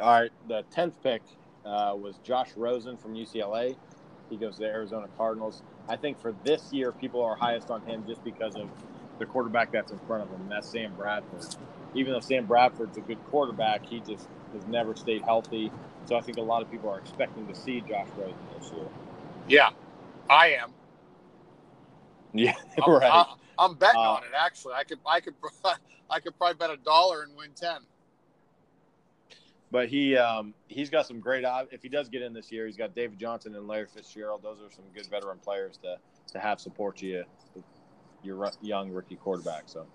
All 0.00 0.20
right. 0.20 0.30
The 0.48 0.64
tenth 0.70 0.94
pick 1.02 1.22
uh, 1.64 1.94
was 1.96 2.16
Josh 2.24 2.50
Rosen 2.56 2.96
from 2.96 3.14
UCLA. 3.14 3.76
He 4.30 4.36
goes 4.36 4.54
to 4.54 4.60
the 4.60 4.68
Arizona 4.68 5.08
Cardinals. 5.18 5.62
I 5.88 5.96
think 5.96 6.18
for 6.18 6.34
this 6.44 6.72
year, 6.72 6.92
people 6.92 7.22
are 7.22 7.36
highest 7.36 7.70
on 7.70 7.82
him 7.82 8.04
just 8.06 8.24
because 8.24 8.56
of 8.56 8.70
the 9.18 9.26
quarterback 9.26 9.70
that's 9.72 9.92
in 9.92 9.98
front 10.00 10.22
of 10.22 10.30
him, 10.30 10.40
and 10.40 10.50
that's 10.50 10.68
Sam 10.68 10.94
Bradford. 10.96 11.44
Even 11.94 12.14
though 12.14 12.20
Sam 12.20 12.46
Bradford's 12.46 12.96
a 12.96 13.02
good 13.02 13.22
quarterback, 13.26 13.84
he 13.84 14.00
just 14.00 14.26
has 14.54 14.66
never 14.68 14.96
stayed 14.96 15.22
healthy. 15.22 15.70
So 16.06 16.16
I 16.16 16.22
think 16.22 16.38
a 16.38 16.42
lot 16.42 16.62
of 16.62 16.70
people 16.70 16.88
are 16.88 16.98
expecting 16.98 17.46
to 17.46 17.54
see 17.54 17.82
Josh 17.82 18.08
Rosen 18.16 18.34
this 18.58 18.72
year. 18.72 18.86
Yeah, 19.48 19.70
I 20.32 20.48
am. 20.62 20.72
Yeah, 22.32 22.54
I'm, 22.86 22.92
right. 22.92 23.10
I, 23.12 23.34
I'm 23.58 23.74
betting 23.74 24.00
Uh, 24.00 24.12
on 24.12 24.24
it. 24.24 24.30
Actually, 24.38 24.74
I 24.74 24.84
could, 24.84 24.98
I 25.06 25.20
could, 25.20 25.34
I 26.10 26.20
could 26.20 26.36
probably 26.38 26.54
bet 26.56 26.70
a 26.70 26.78
dollar 26.82 27.22
and 27.22 27.36
win 27.36 27.50
ten. 27.54 27.80
But 29.70 29.88
he 29.88 30.16
um, 30.16 30.54
he's 30.68 30.90
got 30.90 31.06
some 31.06 31.20
great. 31.20 31.44
If 31.70 31.82
he 31.82 31.88
does 31.88 32.08
get 32.08 32.22
in 32.22 32.32
this 32.32 32.50
year, 32.52 32.66
he's 32.66 32.76
got 32.76 32.94
David 32.94 33.18
Johnson 33.18 33.54
and 33.54 33.66
Larry 33.66 33.86
Fitzgerald. 33.86 34.42
Those 34.42 34.58
are 34.60 34.70
some 34.70 34.84
good 34.94 35.06
veteran 35.06 35.38
players 35.38 35.78
to 35.78 35.96
to 36.32 36.38
have 36.38 36.60
support 36.60 37.02
you, 37.02 37.24
your 38.22 38.50
young 38.62 38.90
rookie 38.90 39.16
quarterback. 39.16 39.64
So 39.66 39.86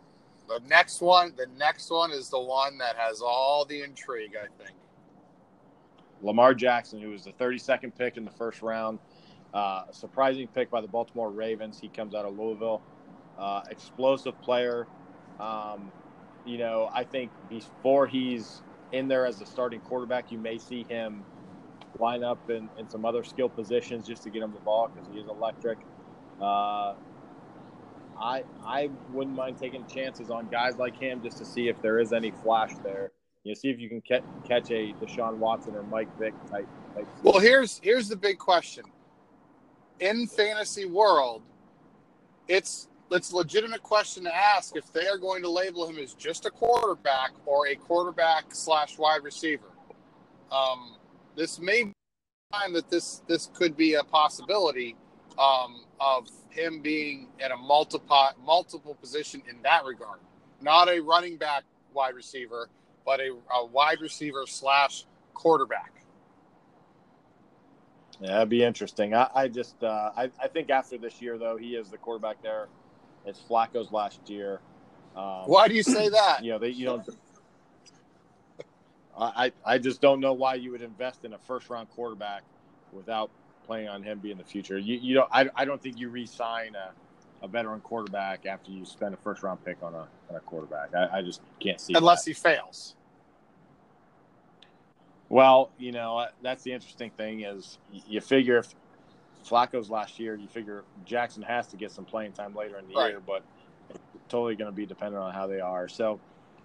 The 0.47 0.61
next 0.67 1.01
one, 1.01 1.33
the 1.37 1.47
next 1.57 1.89
one 1.91 2.11
is 2.11 2.29
the 2.29 2.39
one 2.39 2.77
that 2.79 2.95
has 2.95 3.21
all 3.21 3.65
the 3.65 3.81
intrigue. 3.83 4.35
I 4.35 4.47
think. 4.63 4.75
Lamar 6.23 6.55
Jackson, 6.55 6.99
who 6.99 7.09
was 7.09 7.23
the 7.25 7.33
32nd 7.33 7.95
pick 7.95 8.17
in 8.17 8.25
the 8.25 8.31
first 8.31 8.63
round, 8.63 8.97
uh, 9.57 9.85
a 9.89 9.93
surprising 9.93 10.47
pick 10.47 10.69
by 10.69 10.81
the 10.81 10.87
Baltimore 10.87 11.31
Ravens. 11.31 11.79
He 11.79 11.89
comes 11.89 12.13
out 12.13 12.25
of 12.25 12.37
Louisville, 12.37 12.83
uh, 13.39 13.61
explosive 13.71 14.39
player. 14.39 14.87
Um, 15.39 15.91
you 16.45 16.59
know, 16.59 16.89
I 16.93 17.03
think 17.03 17.31
before 17.49 18.05
he's 18.05 18.61
in 18.91 19.07
there 19.07 19.25
as 19.25 19.41
a 19.41 19.47
starting 19.47 19.81
quarterback, 19.81 20.29
you 20.29 20.37
may 20.37 20.59
see 20.59 20.85
him 20.87 21.25
line 21.97 22.23
up 22.23 22.39
in, 22.49 22.69
in 22.77 22.87
some 22.87 23.03
other 23.03 23.23
skill 23.23 23.49
positions 23.49 24.05
just 24.05 24.21
to 24.23 24.29
get 24.29 24.43
him 24.43 24.53
the 24.53 24.59
ball 24.59 24.91
because 24.93 25.09
he 25.09 25.17
is 25.17 25.27
electric. 25.27 25.79
Uh, 26.39 26.93
I 28.21 28.43
I 28.63 28.91
wouldn't 29.11 29.35
mind 29.35 29.57
taking 29.57 29.87
chances 29.87 30.29
on 30.29 30.49
guys 30.49 30.77
like 30.77 30.95
him 30.95 31.19
just 31.23 31.39
to 31.39 31.45
see 31.45 31.67
if 31.67 31.81
there 31.81 31.97
is 31.97 32.13
any 32.13 32.29
flash 32.29 32.73
there. 32.83 33.11
You 33.43 33.51
know, 33.51 33.55
see 33.55 33.69
if 33.69 33.79
you 33.79 33.89
can 33.89 34.01
catch, 34.01 34.23
catch 34.47 34.69
a 34.69 34.93
Deshaun 35.01 35.37
Watson 35.37 35.75
or 35.75 35.81
Mike 35.81 36.09
Vick 36.19 36.35
type. 36.51 36.67
type 36.95 37.07
Well, 37.23 37.39
here's 37.39 37.79
here's 37.81 38.07
the 38.07 38.15
big 38.15 38.37
question. 38.37 38.83
In 39.99 40.27
fantasy 40.27 40.85
world, 40.85 41.41
it's 42.47 42.87
it's 43.09 43.31
a 43.31 43.35
legitimate 43.35 43.81
question 43.81 44.25
to 44.25 44.35
ask 44.35 44.75
if 44.75 44.91
they 44.93 45.07
are 45.07 45.17
going 45.17 45.41
to 45.41 45.49
label 45.49 45.87
him 45.87 45.97
as 45.97 46.13
just 46.13 46.45
a 46.45 46.51
quarterback 46.51 47.31
or 47.45 47.67
a 47.67 47.75
quarterback 47.75 48.45
slash 48.49 48.97
wide 48.97 49.23
receiver. 49.23 49.71
Um, 50.51 50.97
this 51.35 51.59
may 51.59 51.85
be 51.85 51.93
time 52.53 52.73
that 52.73 52.89
this 52.89 53.23
this 53.27 53.49
could 53.53 53.75
be 53.75 53.95
a 53.95 54.03
possibility 54.03 54.95
um, 55.39 55.83
of 55.99 56.29
him 56.49 56.81
being 56.81 57.29
in 57.43 57.51
a 57.51 57.57
multiple 57.57 58.29
multiple 58.45 58.93
position 58.95 59.41
in 59.49 59.61
that 59.63 59.83
regard. 59.83 60.19
Not 60.61 60.89
a 60.89 60.99
running 60.99 61.37
back 61.37 61.63
wide 61.93 62.13
receiver, 62.13 62.69
but 63.03 63.19
a, 63.19 63.35
a 63.53 63.65
wide 63.65 64.01
receiver 64.01 64.43
slash 64.45 65.05
quarterback. 65.33 65.96
Yeah, 68.19 68.31
that'd 68.33 68.49
be 68.49 68.63
interesting. 68.63 69.13
I, 69.13 69.29
I 69.33 69.47
just 69.47 69.83
uh, 69.83 70.11
I, 70.15 70.31
I 70.41 70.47
think 70.47 70.69
after 70.69 70.97
this 70.97 71.21
year 71.21 71.37
though, 71.37 71.57
he 71.57 71.75
is 71.75 71.89
the 71.89 71.97
quarterback 71.97 72.41
there. 72.41 72.67
It's 73.25 73.39
Flacco's 73.39 73.91
last 73.91 74.29
year. 74.29 74.59
Um, 75.15 75.43
Why 75.45 75.67
do 75.67 75.75
you 75.75 75.83
say 75.83 76.09
that? 76.09 76.43
You 76.43 76.53
know, 76.53 76.59
they 76.59 76.69
you 76.69 76.85
don't. 76.85 77.07
I 79.19 79.51
I 79.65 79.77
just 79.79 79.99
don't 79.99 80.19
know 80.19 80.33
why 80.33 80.55
you 80.55 80.71
would 80.71 80.81
invest 80.81 81.25
in 81.25 81.33
a 81.33 81.37
first 81.39 81.69
round 81.69 81.89
quarterback 81.91 82.43
without 82.91 83.31
playing 83.65 83.89
on 83.89 84.03
him 84.03 84.19
being 84.19 84.37
the 84.37 84.43
future. 84.43 84.77
You 84.77 84.97
you 84.97 85.15
don't 85.15 85.29
I, 85.31 85.49
I 85.55 85.65
don't 85.65 85.81
think 85.81 85.99
you 85.99 86.09
re-sign 86.09 86.75
a, 86.75 86.91
a 87.43 87.47
veteran 87.47 87.81
quarterback 87.81 88.45
after 88.45 88.71
you 88.71 88.85
spend 88.85 89.13
a 89.13 89.17
first 89.17 89.43
round 89.43 89.63
pick 89.65 89.77
on 89.81 89.93
a, 89.93 90.07
on 90.29 90.35
a 90.35 90.39
quarterback. 90.41 90.93
I, 90.95 91.19
I 91.19 91.21
just 91.23 91.41
can't 91.59 91.81
see 91.81 91.93
Unless 91.95 92.25
that. 92.25 92.29
he 92.31 92.33
fails. 92.35 92.95
Well, 95.29 95.73
you 95.77 95.91
know 95.91 96.17
uh, 96.19 96.27
that's 96.41 96.63
the 96.63 96.73
interesting 96.73 97.11
thing 97.11 97.41
is 97.41 97.79
you 97.87 98.21
figure 98.21 98.57
if 98.59 98.73
Flacco's 99.49 99.89
last 99.89 100.19
year, 100.19 100.35
you 100.35 100.49
figure 100.49 100.85
Jackson 101.03 101.43
has 101.43 101.67
to 101.69 101.77
get 101.77 101.91
some 101.91 102.05
playing 102.05 102.33
time 102.33 102.55
later 102.55 102.77
in 102.79 102.87
the 102.87 102.95
Right. 102.95 103.15
year, 103.15 103.21
but 103.21 103.45
it's 103.89 104.01
totally 104.29 104.55
going 104.55 104.67
to 104.69 104.75
be 104.75 104.85
dependent 104.85 105.23
on 105.23 105.33
how 105.33 105.47
they 105.47 105.61
are. 105.61 105.87
So 105.87 106.21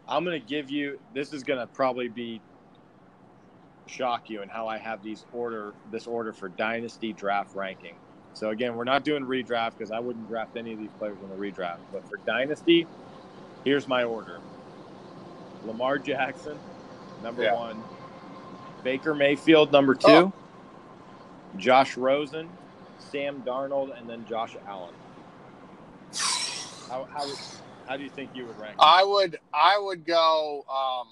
I'm 0.06 0.24
going 0.24 0.40
to 0.40 0.46
give 0.46 0.70
you 0.70 0.98
this 1.12 1.32
is 1.32 1.44
going 1.44 1.60
to 1.60 1.66
probably 1.68 2.08
be 2.08 2.44
shock 3.86 4.28
you 4.28 4.42
and 4.42 4.50
how 4.50 4.68
I 4.68 4.78
have 4.78 5.02
these 5.02 5.26
order 5.32 5.76
this 5.84 6.06
order 6.06 6.32
for 6.32 6.48
dynasty 6.48 7.12
draft 7.12 7.54
ranking. 7.54 8.00
So 8.34 8.50
again, 8.50 8.76
we're 8.76 8.84
not 8.84 9.04
doing 9.04 9.24
redraft 9.24 9.72
because 9.78 9.90
I 9.90 10.00
wouldn't 10.00 10.28
draft 10.28 10.56
any 10.56 10.72
of 10.72 10.78
these 10.78 10.92
players 10.92 11.22
in 11.22 11.28
the 11.28 11.36
redraft. 11.36 11.80
But 11.92 12.08
for 12.08 12.18
dynasty, 12.26 12.90
here's 13.64 13.88
my 13.88 14.04
order: 14.04 14.44
Lamar 15.62 15.98
Jackson, 15.98 16.64
number 17.18 17.44
Yeah. 17.44 17.48
one; 17.48 17.86
Baker 18.82 19.14
Mayfield, 19.14 19.72
number 19.72 19.94
two; 19.94 20.06
Oh. 20.08 20.32
Josh 21.56 21.96
Rosen, 21.96 22.48
Sam 22.98 23.42
Darnold, 23.42 23.98
and 23.98 24.08
then 24.08 24.24
Josh 24.26 24.56
Allen. 24.66 24.94
How 26.88 27.04
how, 27.12 27.26
how 27.88 27.96
do 27.96 28.02
you 28.02 28.10
think 28.10 28.30
you 28.34 28.46
would 28.46 28.58
rank? 28.58 28.76
I 28.78 29.04
would 29.04 29.38
I 29.52 29.78
would 29.78 30.04
go 30.04 30.64
um 30.68 31.08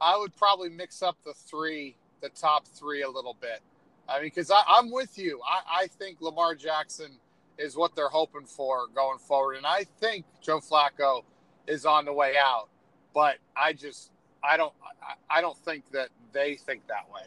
I 0.00 0.16
would 0.18 0.34
probably 0.36 0.68
mix 0.68 1.02
up 1.02 1.16
the 1.24 1.32
three, 1.32 1.96
the 2.20 2.28
top 2.28 2.66
three 2.66 3.02
a 3.02 3.08
little 3.08 3.36
bit. 3.40 3.60
I 4.08 4.18
mean, 4.18 4.26
because 4.26 4.52
I'm 4.68 4.90
with 4.90 5.18
you. 5.18 5.40
I, 5.46 5.82
I 5.82 5.86
think 5.88 6.20
Lamar 6.20 6.54
Jackson 6.54 7.12
is 7.58 7.76
what 7.76 7.96
they're 7.96 8.08
hoping 8.08 8.44
for 8.46 8.86
going 8.94 9.18
forward. 9.18 9.56
And 9.56 9.66
I 9.66 9.84
think 10.00 10.24
Joe 10.40 10.60
Flacco 10.60 11.22
is 11.66 11.84
on 11.86 12.04
the 12.04 12.12
way 12.12 12.34
out. 12.38 12.68
But 13.14 13.36
I 13.56 13.72
just 13.72 14.10
I 14.46 14.56
don't 14.56 14.72
I, 15.02 15.38
I 15.38 15.40
don't 15.40 15.58
think 15.58 15.90
that 15.92 16.10
they 16.32 16.56
think 16.56 16.86
that 16.88 17.06
way 17.12 17.22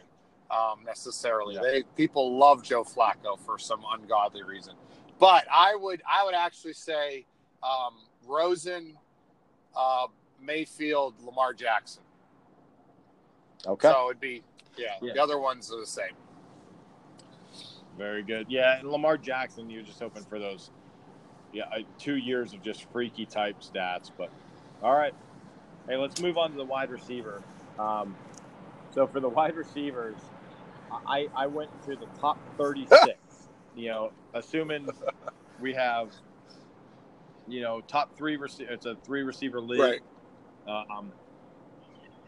um, 0.50 0.84
necessarily. 0.84 1.54
Yeah. 1.54 1.62
They 1.62 1.82
people 1.96 2.36
love 2.38 2.62
Joe 2.62 2.84
Flacco 2.84 3.38
for 3.38 3.58
some 3.58 3.82
ungodly 3.92 4.42
reason. 4.42 4.74
But 5.18 5.46
I 5.52 5.76
would 5.76 6.02
I 6.10 6.24
would 6.24 6.34
actually 6.34 6.72
say 6.72 7.26
um, 7.62 7.94
Rosen, 8.26 8.96
uh, 9.76 10.06
Mayfield, 10.42 11.14
Lamar 11.22 11.52
Jackson. 11.52 12.02
okay. 13.66 13.88
So 13.88 14.10
it'd 14.10 14.20
be 14.20 14.42
yeah, 14.76 14.94
Yeah. 15.02 15.12
The 15.14 15.22
other 15.22 15.38
ones 15.38 15.72
are 15.72 15.80
the 15.80 15.86
same. 15.86 16.14
Very 17.98 18.22
good. 18.22 18.46
Yeah, 18.48 18.78
and 18.78 18.90
Lamar 18.90 19.18
Jackson, 19.18 19.68
you're 19.68 19.82
just 19.82 20.00
hoping 20.00 20.24
for 20.24 20.38
those, 20.38 20.70
yeah, 21.52 21.64
two 21.98 22.16
years 22.16 22.54
of 22.54 22.62
just 22.62 22.90
freaky 22.92 23.26
type 23.26 23.60
stats. 23.60 24.10
But 24.16 24.30
all 24.82 24.94
right, 24.94 25.12
hey, 25.90 25.96
let's 25.96 26.20
move 26.20 26.38
on 26.38 26.52
to 26.52 26.56
the 26.56 26.64
wide 26.64 26.90
receiver. 26.90 27.42
Um, 27.78 28.14
so 28.94 29.06
for 29.06 29.20
the 29.20 29.28
wide 29.28 29.56
receivers, 29.56 30.16
I 31.06 31.28
I 31.34 31.46
went 31.46 31.70
to 31.86 31.96
the 31.96 32.06
top 32.20 32.38
36. 32.56 33.18
you 33.76 33.88
know, 33.88 34.12
assuming 34.34 34.88
we 35.60 35.74
have, 35.74 36.10
you 37.48 37.60
know, 37.60 37.80
top 37.82 38.16
three. 38.16 38.36
Rece- 38.36 38.70
it's 38.70 38.86
a 38.86 38.96
three 39.04 39.22
receiver 39.22 39.60
league. 39.60 40.02
Um, 40.66 41.12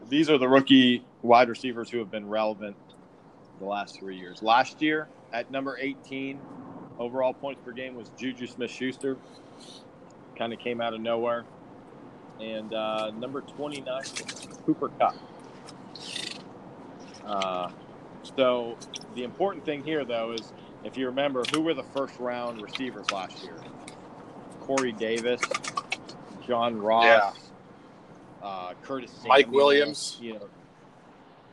these 0.09 0.29
are 0.29 0.39
the 0.39 0.49
rookie 0.49 1.05
wide 1.23 1.49
receivers 1.49 1.89
who 1.89 1.99
have 1.99 2.11
been 2.11 2.29
relevant 2.29 2.77
the 3.61 3.65
last 3.65 3.99
three 3.99 4.17
years. 4.17 4.43
Last 4.43 4.83
year, 4.83 5.09
at 5.33 5.51
number 5.51 5.79
18, 5.81 6.41
overall 6.99 7.33
points 7.33 7.61
per 7.65 7.71
game 7.71 7.95
was 7.95 8.11
Juju 8.19 8.49
Smith 8.49 8.71
Schuster. 8.71 9.17
Kind 10.37 10.53
of 10.53 10.59
came 10.59 10.81
out 10.81 10.95
of 10.95 11.01
nowhere. 11.01 11.45
And 12.43 12.75
uh, 12.75 13.11
number 13.13 13.41
29 13.43 14.03
Cooper 14.67 14.89
Kupp. 14.99 15.15
Uh, 17.25 17.71
so 18.37 18.77
the 19.15 19.23
important 19.23 19.65
thing 19.65 19.85
here, 19.85 20.05
though, 20.05 20.33
is 20.33 20.53
if 20.85 20.97
you 20.97 21.07
remember, 21.07 21.45
who 21.53 21.61
were 21.61 21.75
the 21.75 21.85
first 21.95 22.19
round 22.19 22.61
receivers 22.61 23.11
last 23.13 23.43
year? 23.45 23.55
Corey 24.61 24.93
Davis, 24.93 25.41
John 26.47 26.81
Ross, 26.81 27.05
Yeah. 27.05 27.33
uh, 28.47 28.75
Curtis 28.83 29.13
Mike 29.27 29.45
Samuel, 29.47 29.65
Williams. 29.65 30.19
You 30.21 30.35
know, 30.35 30.49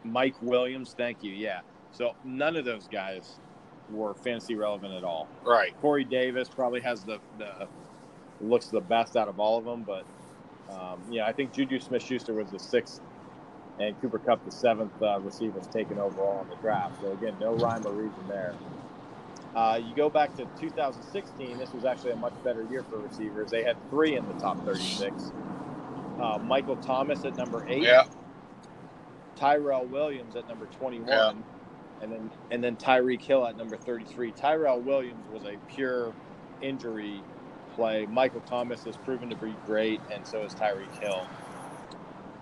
Mike 0.03 0.35
Williams, 0.41 0.95
thank 0.97 1.23
you. 1.23 1.31
Yeah. 1.31 1.61
So 1.91 2.15
none 2.23 2.55
of 2.55 2.65
those 2.65 2.87
guys 2.87 3.37
were 3.91 4.13
fantasy 4.15 4.55
relevant 4.55 4.93
at 4.93 5.03
all. 5.03 5.27
Right. 5.43 5.79
Corey 5.81 6.03
Davis 6.03 6.49
probably 6.49 6.81
has 6.81 7.03
the, 7.03 7.19
the 7.37 7.67
looks 8.41 8.67
the 8.67 8.81
best 8.81 9.15
out 9.17 9.27
of 9.27 9.39
all 9.39 9.57
of 9.57 9.65
them, 9.65 9.83
but 9.83 10.05
um, 10.71 10.99
yeah, 11.09 11.25
I 11.25 11.33
think 11.33 11.53
Juju 11.53 11.79
Smith 11.79 12.03
Schuster 12.03 12.33
was 12.33 12.51
the 12.51 12.59
sixth 12.59 13.01
and 13.79 13.99
Cooper 14.01 14.19
Kupp 14.19 14.43
the 14.43 14.51
seventh 14.51 15.01
uh, 15.01 15.19
receivers 15.21 15.67
taken 15.67 15.97
overall 15.99 16.41
in 16.41 16.49
the 16.49 16.55
draft. 16.57 17.01
So 17.01 17.11
again, 17.11 17.35
no 17.39 17.53
rhyme 17.55 17.85
or 17.87 17.91
reason 17.91 18.27
there. 18.27 18.53
Uh, 19.55 19.79
you 19.83 19.95
go 19.95 20.09
back 20.09 20.35
to 20.35 20.45
2016. 20.59 21.57
This 21.57 21.73
was 21.73 21.85
actually 21.85 22.11
a 22.11 22.15
much 22.15 22.33
better 22.43 22.63
year 22.63 22.83
for 22.83 22.99
receivers. 22.99 23.49
They 23.49 23.63
had 23.63 23.77
three 23.89 24.15
in 24.15 24.27
the 24.27 24.33
top 24.33 24.63
36. 24.65 25.31
Uh, 26.19 26.37
Michael 26.37 26.75
Thomas 26.77 27.25
at 27.25 27.35
number 27.35 27.65
eight. 27.67 27.83
Yeah. 27.83 28.03
Tyrell 29.35 29.85
Williams 29.87 30.35
at 30.35 30.47
number 30.47 30.67
21. 30.67 31.07
Yeah. 31.07 31.33
And 32.01 32.11
then 32.11 32.31
and 32.51 32.63
then 32.63 32.75
Tyreek 32.77 33.21
Hill 33.21 33.45
at 33.45 33.57
number 33.57 33.77
33. 33.77 34.31
Tyrell 34.33 34.81
Williams 34.81 35.27
was 35.27 35.43
a 35.45 35.57
pure 35.67 36.13
injury 36.61 37.23
play. 37.79 38.05
Michael 38.07 38.41
Thomas 38.41 38.83
has 38.83 38.97
proven 38.97 39.29
to 39.29 39.35
be 39.37 39.55
great, 39.65 40.01
and 40.11 40.27
so 40.27 40.43
is 40.43 40.53
Tyreek 40.53 40.93
Hill. 41.01 41.25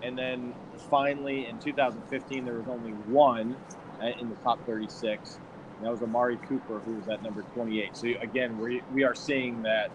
And 0.02 0.18
then 0.18 0.52
finally 0.90 1.46
in 1.46 1.58
2015, 1.60 2.44
there 2.44 2.54
was 2.54 2.66
only 2.66 2.90
one 2.90 3.56
uh, 4.02 4.06
in 4.20 4.28
the 4.28 4.34
top 4.36 4.64
36. 4.66 5.38
And 5.76 5.86
that 5.86 5.90
was 5.92 6.02
Amari 6.02 6.36
Cooper, 6.48 6.80
who 6.80 6.94
was 6.94 7.08
at 7.08 7.22
number 7.22 7.42
28. 7.54 7.96
So 7.96 8.08
again, 8.20 8.58
we, 8.58 8.82
we 8.92 9.04
are 9.04 9.14
seeing 9.14 9.62
that 9.62 9.90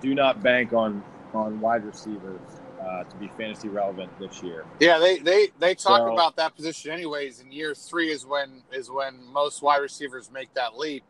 do 0.00 0.14
not 0.14 0.42
bank 0.42 0.72
on 0.72 1.02
on 1.32 1.60
wide 1.60 1.84
receivers 1.84 2.40
uh, 2.82 3.04
to 3.04 3.16
be 3.16 3.28
fantasy 3.28 3.68
relevant 3.68 4.10
this 4.18 4.42
year. 4.42 4.64
Yeah, 4.80 4.98
they 4.98 5.18
they 5.18 5.48
they 5.58 5.74
talk 5.74 6.00
So- 6.00 6.12
about 6.12 6.36
that 6.36 6.56
position 6.56 6.90
anyways. 6.90 7.40
In 7.40 7.52
year 7.52 7.74
three 7.74 8.10
is 8.10 8.26
when 8.26 8.62
is 8.72 8.90
when 8.90 9.24
most 9.32 9.62
wide 9.62 9.78
receivers 9.78 10.30
make 10.30 10.52
that 10.54 10.76
leap. 10.76 11.04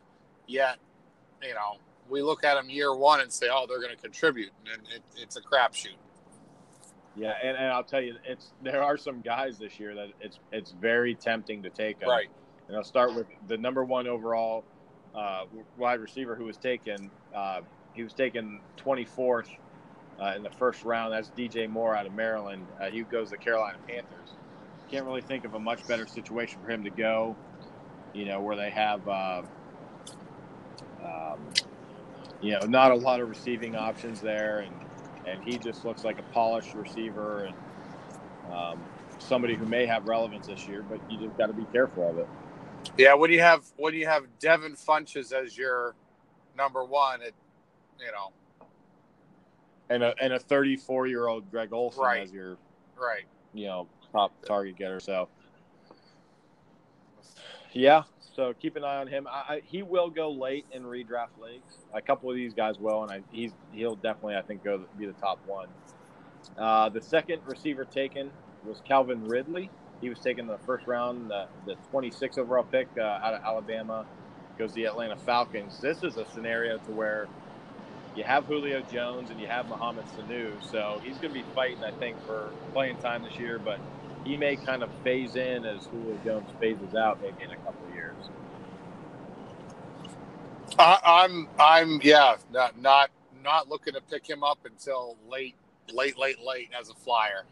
Yet, 0.47 0.79
you 1.43 1.55
know, 1.55 1.77
we 2.11 2.23
look 2.23 2.45
at 2.45 2.55
them 2.55 2.69
year 2.71 2.95
one 2.95 3.21
and 3.21 3.33
say, 3.33 3.47
oh, 3.51 3.67
they're 3.69 3.81
going 3.81 3.95
to 3.95 4.01
contribute, 4.01 4.51
and 4.73 4.83
it, 4.95 5.03
it's 5.17 5.37
a 5.37 5.41
crapshoot. 5.41 5.97
Yeah, 7.17 7.35
and, 7.43 7.57
and 7.57 7.67
I'll 7.67 7.85
tell 7.85 8.01
you, 8.01 8.17
it's 8.25 8.53
there 8.63 8.83
are 8.83 8.97
some 8.97 9.21
guys 9.21 9.59
this 9.59 9.79
year 9.81 9.95
that 9.95 10.09
it's 10.21 10.39
it's 10.53 10.73
very 10.73 11.15
tempting 11.15 11.63
to 11.65 11.71
take. 11.71 12.03
'em. 12.03 12.09
Right. 12.09 12.29
And 12.69 12.77
I'll 12.77 12.85
start 12.85 13.15
with 13.15 13.27
the 13.49 13.59
number 13.59 13.85
one 13.85 14.07
overall 14.07 14.65
uh, 15.15 15.45
wide 15.77 16.01
receiver 16.01 16.37
who 16.37 16.45
was 16.45 16.57
taken. 16.57 17.11
Uh, 17.35 17.63
he 17.95 18.05
was 18.05 18.13
taken 18.13 18.61
24th 18.77 19.49
uh, 20.21 20.35
in 20.37 20.45
the 20.45 20.51
first 20.51 20.85
round. 20.85 21.13
That's 21.13 21.31
DJ 21.31 21.69
Moore 21.69 21.97
out 21.97 22.07
of 22.07 22.15
Maryland. 22.15 22.65
Uh, 22.81 22.91
he 22.91 23.03
goes 23.03 23.31
to 23.31 23.31
the 23.33 23.39
Carolina 23.39 23.79
Panthers. 23.89 24.35
Can't 24.89 25.05
really 25.05 25.21
think 25.21 25.45
of 25.45 25.55
a 25.55 25.59
much 25.59 25.87
better 25.89 26.07
situation 26.07 26.61
for 26.65 26.71
him 26.71 26.85
to 26.85 26.91
go. 26.91 27.37
You 28.15 28.25
know, 28.25 28.41
where 28.41 28.57
they 28.57 28.71
have, 28.71 29.09
uh, 29.09 29.43
um, 31.05 31.41
you 32.41 32.53
know, 32.53 32.67
not 32.67 32.91
a 32.91 32.95
lot 32.95 33.21
of 33.21 33.29
receiving 33.29 33.77
options 33.77 34.21
there, 34.21 34.61
and 34.61 34.75
and 35.27 35.43
he 35.43 35.59
just 35.59 35.85
looks 35.85 36.05
like 36.05 36.19
a 36.19 36.23
polished 36.35 36.75
receiver 36.75 37.45
and 37.45 37.55
um, 38.53 38.81
somebody 39.19 39.55
who 39.55 39.67
may 39.67 39.87
have 39.87 40.07
relevance 40.07 40.47
this 40.47 40.67
year, 40.67 40.83
but 40.89 40.99
you 41.09 41.19
just 41.19 41.37
got 41.37 41.47
to 41.47 41.53
be 41.53 41.67
careful 41.67 42.09
of 42.11 42.19
it. 42.19 42.29
Yeah, 42.97 43.15
when 43.15 43.31
you 43.31 43.41
have 43.41 43.65
when 43.77 43.95
you 43.95 44.07
have 44.07 44.25
Devin 44.41 44.75
Funchess 44.77 45.33
as 45.33 45.57
your 45.57 45.95
number 46.57 46.85
one, 46.85 47.23
it 47.23 47.35
you 47.99 48.11
know 48.13 48.33
and 49.91 50.03
a 50.03 50.15
and 50.21 50.33
a 50.33 50.39
34 50.39 51.07
year 51.09 51.27
old 51.29 51.51
Greg 51.51 51.73
Olsen 51.73 52.03
Right. 52.03 52.23
as 52.23 52.33
your 52.33 52.57
right. 52.97 53.25
you 53.53 53.67
know 53.67 53.89
top 54.13 54.33
target 54.47 54.77
getter. 54.77 55.01
So 55.01 55.29
yeah, 57.73 58.05
so 58.41 58.55
keep 58.55 58.75
an 58.77 58.85
eye 58.85 58.97
on 58.97 59.07
him. 59.07 59.27
I, 59.27 59.31
I, 59.57 59.63
he 59.67 59.83
will 59.83 60.09
go 60.09 60.31
late 60.31 60.65
in 60.73 60.83
redraft 60.85 61.37
leagues. 61.39 61.85
A 61.93 62.01
couple 62.01 62.31
of 62.31 62.37
these 62.37 62.55
guys 62.55 62.79
will, 62.79 63.03
and 63.03 63.13
I, 63.13 63.21
he's 63.31 63.53
he'll 63.71 63.97
definitely 63.97 64.37
I 64.37 64.41
think 64.41 64.65
go 64.65 64.87
be 64.97 65.05
the 65.05 65.13
top 65.13 65.41
one. 65.45 65.69
Uh, 66.57 66.89
the 66.89 67.03
second 67.03 67.43
receiver 67.45 67.85
taken 67.85 68.31
was 68.65 68.81
Calvin 68.81 69.27
Ridley. 69.29 69.71
He 70.01 70.09
was 70.09 70.21
taken 70.21 70.47
in 70.47 70.51
the 70.51 70.59
first 70.65 70.87
round, 70.87 71.29
the, 71.31 71.49
the 71.67 71.75
26 71.91 72.39
overall 72.39 72.65
pick 72.65 72.89
uh, 72.97 73.03
out 73.03 73.35
of 73.35 73.43
Alabama. 73.45 74.07
Goes 74.57 74.73
the 74.73 74.87
Atlanta 74.87 75.17
Falcons. 75.17 75.79
This 75.79 76.03
is 76.03 76.17
a 76.17 76.25
scenario 76.25 76.79
to 76.79 76.93
where 76.93 77.29
you 78.15 78.25
have 78.25 78.47
Julio 78.47 78.81
Jones 78.81 79.29
and 79.31 79.39
you 79.39 79.49
have 79.49 79.69
Mohamed 79.69 80.07
Sanu, 80.07 80.63
so 80.63 80.99
he's 81.03 81.19
going 81.19 81.35
to 81.35 81.39
be 81.39 81.47
fighting, 81.55 81.85
I 81.85 81.91
think, 81.91 82.17
for 82.25 82.55
playing 82.73 82.97
time 82.97 83.23
this 83.23 83.39
year. 83.39 83.59
But 83.59 83.81
he 84.25 84.37
may 84.37 84.57
kind 84.57 84.83
of 84.83 84.91
phase 85.03 85.37
in 85.37 85.65
as 85.65 85.87
Julio 85.87 86.19
Jones 86.25 86.51
phases 86.61 86.95
out, 86.95 87.21
maybe 87.23 87.43
in 87.43 87.51
a 87.51 87.57
couple 87.57 87.87
of 87.87 87.95
years. 87.95 88.17
I, 90.79 90.99
I'm 91.05 91.49
I'm 91.59 92.01
yeah 92.03 92.37
not 92.53 92.81
not 92.81 93.11
not 93.43 93.69
looking 93.69 93.95
to 93.95 94.01
pick 94.01 94.29
him 94.29 94.43
up 94.43 94.59
until 94.65 95.17
late 95.29 95.57
late 95.93 96.19
late 96.19 96.41
late 96.41 96.71
as 96.79 96.91
a 96.91 96.95
flyer. 96.95 97.45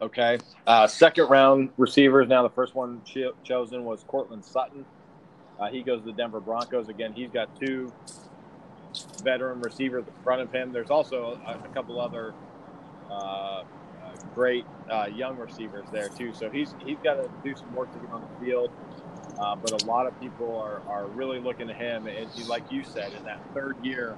Okay. 0.00 0.38
Uh, 0.66 0.86
second 0.86 1.28
round 1.28 1.70
receivers. 1.76 2.28
Now 2.28 2.42
the 2.42 2.50
first 2.50 2.74
one 2.74 3.02
cho- 3.04 3.34
chosen 3.42 3.84
was 3.84 4.04
Courtland 4.06 4.44
Sutton. 4.44 4.84
Uh, 5.58 5.68
he 5.68 5.82
goes 5.82 6.00
to 6.00 6.06
the 6.06 6.12
Denver 6.12 6.38
Broncos 6.40 6.88
again. 6.88 7.12
He's 7.12 7.30
got 7.30 7.48
two 7.58 7.92
veteran 9.24 9.60
receivers 9.60 10.04
in 10.06 10.12
front 10.22 10.40
of 10.40 10.52
him. 10.52 10.72
There's 10.72 10.90
also 10.90 11.40
a, 11.44 11.52
a 11.52 11.68
couple 11.74 12.00
other 12.00 12.32
uh, 13.10 13.14
uh, 13.14 13.64
great 14.34 14.64
uh, 14.90 15.06
young 15.14 15.36
receivers 15.36 15.86
there 15.92 16.08
too. 16.08 16.32
So 16.32 16.50
he's 16.50 16.74
he's 16.84 16.98
got 17.02 17.14
to 17.14 17.28
do 17.44 17.54
some 17.56 17.74
work 17.74 17.92
to 17.92 17.98
get 17.98 18.10
on 18.10 18.22
the 18.22 18.44
field. 18.44 18.70
Uh, 19.38 19.54
but 19.54 19.82
a 19.82 19.86
lot 19.86 20.06
of 20.06 20.18
people 20.20 20.56
are, 20.58 20.82
are 20.88 21.06
really 21.06 21.38
looking 21.38 21.68
to 21.68 21.74
him, 21.74 22.08
and 22.08 22.28
he, 22.32 22.42
like 22.44 22.72
you 22.72 22.82
said, 22.82 23.12
in 23.12 23.22
that 23.24 23.40
third 23.54 23.76
year, 23.84 24.16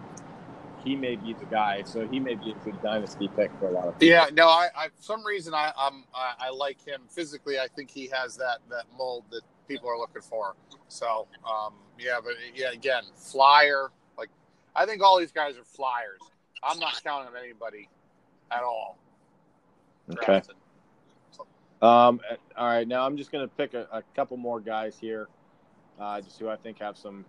he 0.83 0.97
may 0.97 1.17
be 1.17 1.35
the 1.35 1.45
guy. 1.45 1.83
So 1.85 2.07
he 2.09 2.19
may 2.19 2.35
be 2.37 2.53
a 2.53 2.55
good 2.65 2.81
dynasty 2.83 3.29
pick 3.37 3.51
for 3.59 3.69
a 3.69 3.71
lot 3.71 3.89
of 3.89 3.99
people. 3.99 4.09
Yeah, 4.09 4.27
no, 4.33 4.49
I, 4.49 4.69
I 4.75 4.89
for 4.89 5.03
some 5.03 5.25
reason 5.25 5.53
I 5.53 5.73
I'm, 5.77 6.05
I, 6.15 6.47
I 6.47 6.51
like 6.51 6.83
him 6.87 7.03
physically. 7.09 7.59
I 7.59 7.69
think 7.69 7.91
he 7.91 8.07
has 8.09 8.37
that 8.37 8.59
that 8.71 8.85
mold 8.97 9.25
that 9.31 9.43
people 9.69 9.91
are 9.91 9.99
looking 9.99 10.23
for. 10.23 10.55
So 10.89 11.27
um, 11.47 11.75
yeah, 11.99 12.19
but 12.23 12.35
yeah, 12.55 12.71
again, 12.73 13.03
flyer. 13.15 13.91
Like 14.17 14.31
I 14.75 14.87
think 14.87 15.03
all 15.03 15.19
these 15.19 15.33
guys 15.33 15.57
are 15.57 15.65
flyers. 15.65 16.21
I'm 16.63 16.79
not 16.79 17.03
counting 17.03 17.29
on 17.29 17.43
anybody 17.43 17.89
at 18.51 18.63
all. 18.63 18.99
Okay. 20.13 20.43
Um, 21.83 22.21
all 22.57 22.67
right, 22.67 22.87
now 22.87 23.07
I'm 23.07 23.17
just 23.17 23.33
going 23.33 23.49
to 23.49 23.55
pick 23.55 23.73
a, 23.73 23.87
a 23.91 24.03
couple 24.15 24.37
more 24.37 24.61
guys 24.61 24.99
here, 25.01 25.29
uh, 25.99 26.21
just 26.21 26.39
who 26.39 26.49
I 26.49 26.57
think 26.57 26.79
have 26.79 26.97
some 26.97 27.25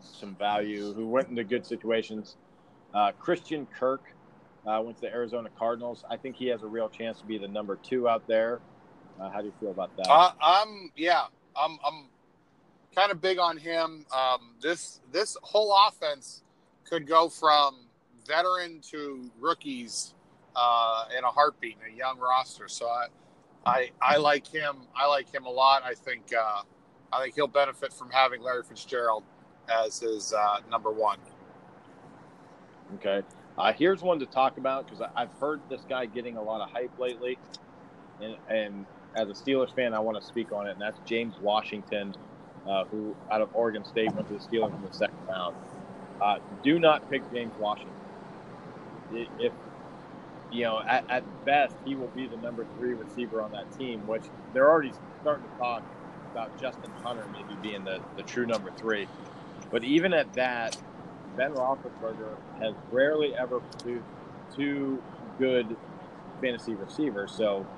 some 0.00 0.34
value, 0.36 0.94
who 0.94 1.06
went 1.06 1.28
into 1.28 1.44
good 1.44 1.66
situations. 1.66 2.36
Uh, 2.94 3.12
Christian 3.12 3.66
Kirk 3.66 4.02
uh, 4.66 4.80
went 4.82 4.96
to 4.96 5.02
the 5.02 5.12
Arizona 5.12 5.50
Cardinals. 5.58 6.04
I 6.08 6.16
think 6.16 6.36
he 6.36 6.46
has 6.46 6.62
a 6.62 6.66
real 6.66 6.88
chance 6.88 7.20
to 7.20 7.26
be 7.26 7.36
the 7.36 7.48
number 7.48 7.76
two 7.76 8.08
out 8.08 8.26
there. 8.26 8.60
Uh, 9.20 9.28
how 9.30 9.40
do 9.40 9.46
you 9.46 9.52
feel 9.60 9.70
about 9.70 9.94
that? 9.98 10.08
Uh, 10.08 10.32
I'm 10.40 10.90
yeah, 10.96 11.24
I'm 11.54 11.78
I'm 11.84 12.06
kind 12.94 13.12
of 13.12 13.20
big 13.20 13.38
on 13.38 13.58
him. 13.58 14.06
Um, 14.16 14.54
this 14.62 15.00
this 15.12 15.36
whole 15.42 15.76
offense 15.88 16.42
could 16.88 17.06
go 17.06 17.28
from 17.28 17.86
veteran 18.26 18.80
to 18.90 19.30
rookies 19.38 20.14
uh, 20.56 21.04
in 21.16 21.24
a 21.24 21.30
heartbeat 21.30 21.76
a 21.86 21.96
young 21.96 22.18
roster. 22.18 22.68
So 22.68 22.86
I, 22.86 23.06
I 23.66 23.90
I 24.00 24.16
like 24.16 24.46
him. 24.46 24.76
I 24.96 25.06
like 25.06 25.32
him 25.32 25.46
a 25.46 25.50
lot. 25.50 25.82
I 25.84 25.94
think 25.94 26.32
uh, 26.36 26.62
I 27.12 27.22
think 27.22 27.34
he'll 27.34 27.46
benefit 27.46 27.92
from 27.92 28.10
having 28.10 28.42
Larry 28.42 28.62
Fitzgerald 28.62 29.24
as 29.68 30.00
his 30.00 30.32
uh, 30.32 30.58
number 30.70 30.90
one. 30.90 31.18
Okay. 32.96 33.22
Uh, 33.58 33.72
here's 33.72 34.02
one 34.02 34.18
to 34.18 34.26
talk 34.26 34.58
about 34.58 34.86
because 34.86 35.06
I've 35.14 35.32
heard 35.40 35.60
this 35.68 35.82
guy 35.88 36.06
getting 36.06 36.36
a 36.36 36.42
lot 36.42 36.60
of 36.60 36.70
hype 36.70 36.98
lately, 36.98 37.38
and, 38.20 38.36
and 38.48 38.86
as 39.16 39.28
a 39.28 39.32
Steelers 39.32 39.74
fan, 39.74 39.92
I 39.92 40.00
want 40.00 40.18
to 40.20 40.26
speak 40.26 40.52
on 40.52 40.66
it, 40.66 40.72
and 40.72 40.80
that's 40.80 40.98
James 41.04 41.34
Washington, 41.42 42.14
uh, 42.66 42.84
who 42.84 43.14
out 43.30 43.42
of 43.42 43.50
Oregon 43.54 43.84
State 43.84 44.12
went 44.14 44.28
to 44.28 44.34
the 44.34 44.40
Steelers 44.40 44.74
in 44.74 44.82
the 44.82 44.92
second 44.92 45.18
round. 45.28 45.54
Uh, 46.22 46.38
do 46.62 46.78
not 46.78 47.10
pick 47.10 47.22
James 47.32 47.52
Washington. 47.58 47.94
If 49.12 49.52
you 50.50 50.64
know, 50.64 50.82
at, 50.88 51.04
at 51.10 51.44
best, 51.44 51.76
he 51.84 51.96
will 51.96 52.08
be 52.10 52.28
the 52.28 52.38
number 52.38 52.66
three 52.74 52.94
receiver 52.94 53.42
on 53.42 53.52
that 53.52 53.72
team, 53.72 54.06
which 54.06 54.30
they're 54.52 54.70
already 54.70 54.94
starting 55.20 55.48
to 55.48 55.56
talk 55.56 55.84
about 56.32 56.56
Justin 56.56 56.94
Hunter 57.04 57.28
maybe 57.30 57.56
being 57.56 57.84
the, 57.84 58.00
the 58.16 58.24
true 58.24 58.46
number 58.46 58.72
three. 58.78 59.10
But 59.70 59.84
even 59.84 60.12
at 60.14 60.34
that, 60.34 60.76
Ben 61.36 61.52
Roethlisberger 61.52 62.36
has 62.60 62.76
rarely 62.90 63.34
ever 63.40 63.60
produced 63.60 64.08
two 64.54 65.04
good 65.38 65.78
fantasy 66.40 66.76
receivers. 66.76 67.34
So 67.34 67.68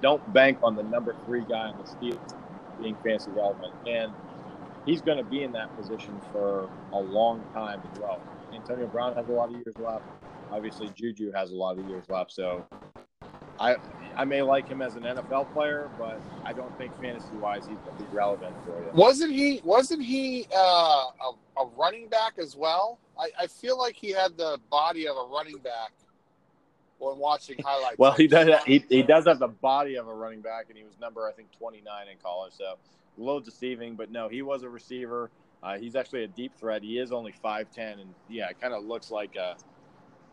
don't 0.00 0.22
bank 0.32 0.58
on 0.62 0.76
the 0.76 0.84
number 0.84 1.16
three 1.24 1.44
guy 1.46 1.68
on 1.68 1.78
the 1.78 1.84
Steelers 1.84 2.20
being 2.78 2.96
fantasy 3.04 3.32
relevant. 3.32 3.74
And 3.86 4.16
he's 4.84 5.02
going 5.02 5.18
to 5.18 5.24
be 5.24 5.42
in 5.42 5.52
that 5.52 5.74
position 5.74 6.22
for 6.32 6.70
a 6.92 6.98
long 6.98 7.46
time 7.54 7.82
as 7.84 7.90
well. 7.94 8.24
Antonio 8.54 8.86
Brown 8.88 9.14
has 9.16 9.28
a 9.28 9.32
lot 9.32 9.46
of 9.46 9.52
years 9.52 9.76
left. 9.78 10.06
Obviously, 10.50 10.90
Juju 10.94 11.32
has 11.32 11.50
a 11.50 11.54
lot 11.54 11.78
of 11.78 11.88
years 11.88 12.04
left. 12.08 12.32
So 12.32 12.64
I 13.60 13.76
I 14.16 14.24
may 14.24 14.42
like 14.42 14.68
him 14.68 14.82
as 14.82 14.96
an 14.96 15.02
NFL 15.02 15.52
player, 15.52 15.90
but 15.98 16.20
I 16.44 16.52
don't 16.52 16.76
think 16.78 16.98
fantasy 17.00 17.34
wise 17.36 17.66
he's 17.66 17.78
going 17.78 17.96
to 17.96 18.04
be 18.04 18.16
relevant 18.16 18.54
for 18.64 18.82
you. 18.82 18.90
Wasn't 18.92 19.32
he? 19.32 19.60
Wasn't 19.64 20.02
he 20.02 20.46
uh, 20.54 20.58
a, 20.58 21.32
a 21.58 21.66
running 21.76 22.08
back 22.08 22.34
as 22.38 22.56
well? 22.56 22.98
I, 23.18 23.28
I 23.38 23.46
feel 23.46 23.78
like 23.78 23.96
he 23.96 24.10
had 24.10 24.36
the 24.36 24.58
body 24.70 25.06
of 25.06 25.16
a 25.16 25.24
running 25.32 25.58
back 25.58 25.92
when 26.98 27.18
watching 27.18 27.56
highlights. 27.64 27.94
well, 27.98 28.12
he 28.12 28.26
does. 28.26 28.48
He, 28.64 28.84
he 28.88 29.02
does 29.02 29.26
have 29.26 29.38
the 29.38 29.48
body 29.48 29.96
of 29.96 30.08
a 30.08 30.14
running 30.14 30.40
back, 30.40 30.66
and 30.68 30.78
he 30.78 30.84
was 30.84 30.98
number 31.00 31.28
I 31.28 31.32
think 31.32 31.48
29 31.58 32.08
in 32.08 32.16
college. 32.18 32.52
So 32.56 32.64
a 32.64 33.20
little 33.20 33.40
deceiving, 33.40 33.96
but 33.96 34.10
no, 34.10 34.28
he 34.28 34.42
was 34.42 34.62
a 34.62 34.68
receiver. 34.68 35.30
Uh, 35.62 35.76
he's 35.76 35.96
actually 35.96 36.22
a 36.22 36.28
deep 36.28 36.56
threat. 36.56 36.82
He 36.82 36.98
is 36.98 37.10
only 37.10 37.34
5'10, 37.44 38.00
and 38.00 38.14
yeah, 38.28 38.48
it 38.48 38.60
kind 38.60 38.72
of 38.72 38.84
looks 38.84 39.10
like 39.10 39.34
a 39.34 39.56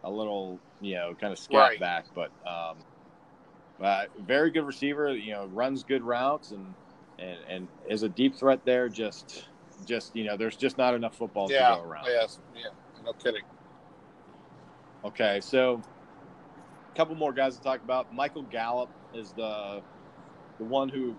a 0.05 0.11
little 0.11 0.61
you 0.79 0.95
know 0.95 1.13
kind 1.19 1.33
of 1.33 1.39
scat 1.39 1.59
Right. 1.59 1.79
back, 1.79 2.05
but 2.13 2.31
um, 2.47 2.77
uh, 3.83 4.05
very 4.19 4.51
good 4.51 4.65
receiver. 4.65 5.13
You 5.15 5.33
know, 5.33 5.45
runs 5.47 5.83
good 5.83 6.03
routes 6.03 6.51
and 6.51 6.75
and 7.19 7.37
and 7.49 7.67
is 7.89 8.03
a 8.03 8.09
deep 8.09 8.39
threat 8.39 8.61
there. 8.65 8.87
Just 8.87 9.49
just 9.85 10.15
you 10.15 10.23
know, 10.23 10.37
there's 10.37 10.55
just 10.55 10.77
not 10.77 10.93
enough 10.93 11.15
footballs 11.15 11.51
yeah, 11.51 11.69
to 11.71 11.75
go 11.75 11.81
around. 11.81 12.05
yes, 12.07 12.39
yeah, 12.53 12.69
no 13.03 13.11
kidding. 13.13 13.43
Okay, 15.03 15.41
so 15.41 15.81
a 16.93 16.97
couple 16.97 17.15
more 17.15 17.33
guys 17.33 17.57
to 17.57 17.61
talk 17.61 17.81
about. 17.83 18.11
Michael 18.11 18.43
Gallup 18.43 18.91
is 19.13 19.33
the 19.33 19.83
the 20.57 20.63
one 20.65 20.87
who 20.87 21.15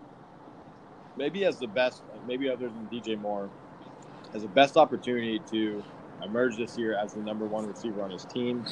maybe 1.16 1.42
has 1.42 1.58
the 1.58 1.66
best, 1.66 2.02
maybe 2.24 2.48
other 2.48 2.68
than 2.68 2.88
DJ 2.88 3.18
Moore, 3.18 3.50
has 4.32 4.42
the 4.42 4.48
best 4.48 4.76
opportunity 4.76 5.38
to 5.50 5.82
emerge 6.22 6.56
this 6.56 6.76
year 6.78 6.96
as 6.96 7.14
the 7.14 7.20
number 7.20 7.46
one 7.46 7.66
receiver 7.66 8.02
on 8.02 8.10
his 8.10 8.24
team. 8.24 8.64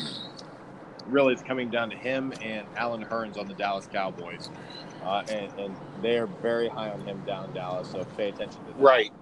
Really, 1.06 1.34
it's 1.34 1.42
coming 1.42 1.70
down 1.70 1.90
to 1.90 1.96
him 1.96 2.32
and 2.42 2.66
Allen 2.76 3.04
Hurns 3.04 3.36
on 3.36 3.46
the 3.46 3.54
Dallas 3.54 3.86
Cowboys, 3.92 4.48
uh, 5.04 5.22
and, 5.28 5.52
and 5.58 5.76
they 6.00 6.18
are 6.18 6.26
very 6.26 6.68
high 6.68 6.90
on 6.90 7.00
him 7.02 7.22
down 7.26 7.52
Dallas. 7.52 7.90
So 7.90 8.04
pay 8.16 8.30
attention 8.30 8.64
to 8.64 8.72
that. 8.72 8.80
Right. 8.80 9.12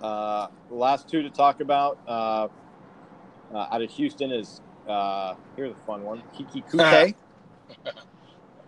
Uh, 0.00 0.48
the 0.68 0.74
last 0.74 1.08
two 1.08 1.22
to 1.22 1.30
talk 1.30 1.60
about 1.60 1.98
uh, 2.06 2.48
uh, 3.52 3.66
out 3.70 3.82
of 3.82 3.90
Houston 3.90 4.30
is 4.30 4.60
uh, 4.86 5.34
here's 5.56 5.72
a 5.72 5.86
fun 5.86 6.02
one, 6.02 6.22
Keke 6.36 6.64
Coutee. 6.70 7.14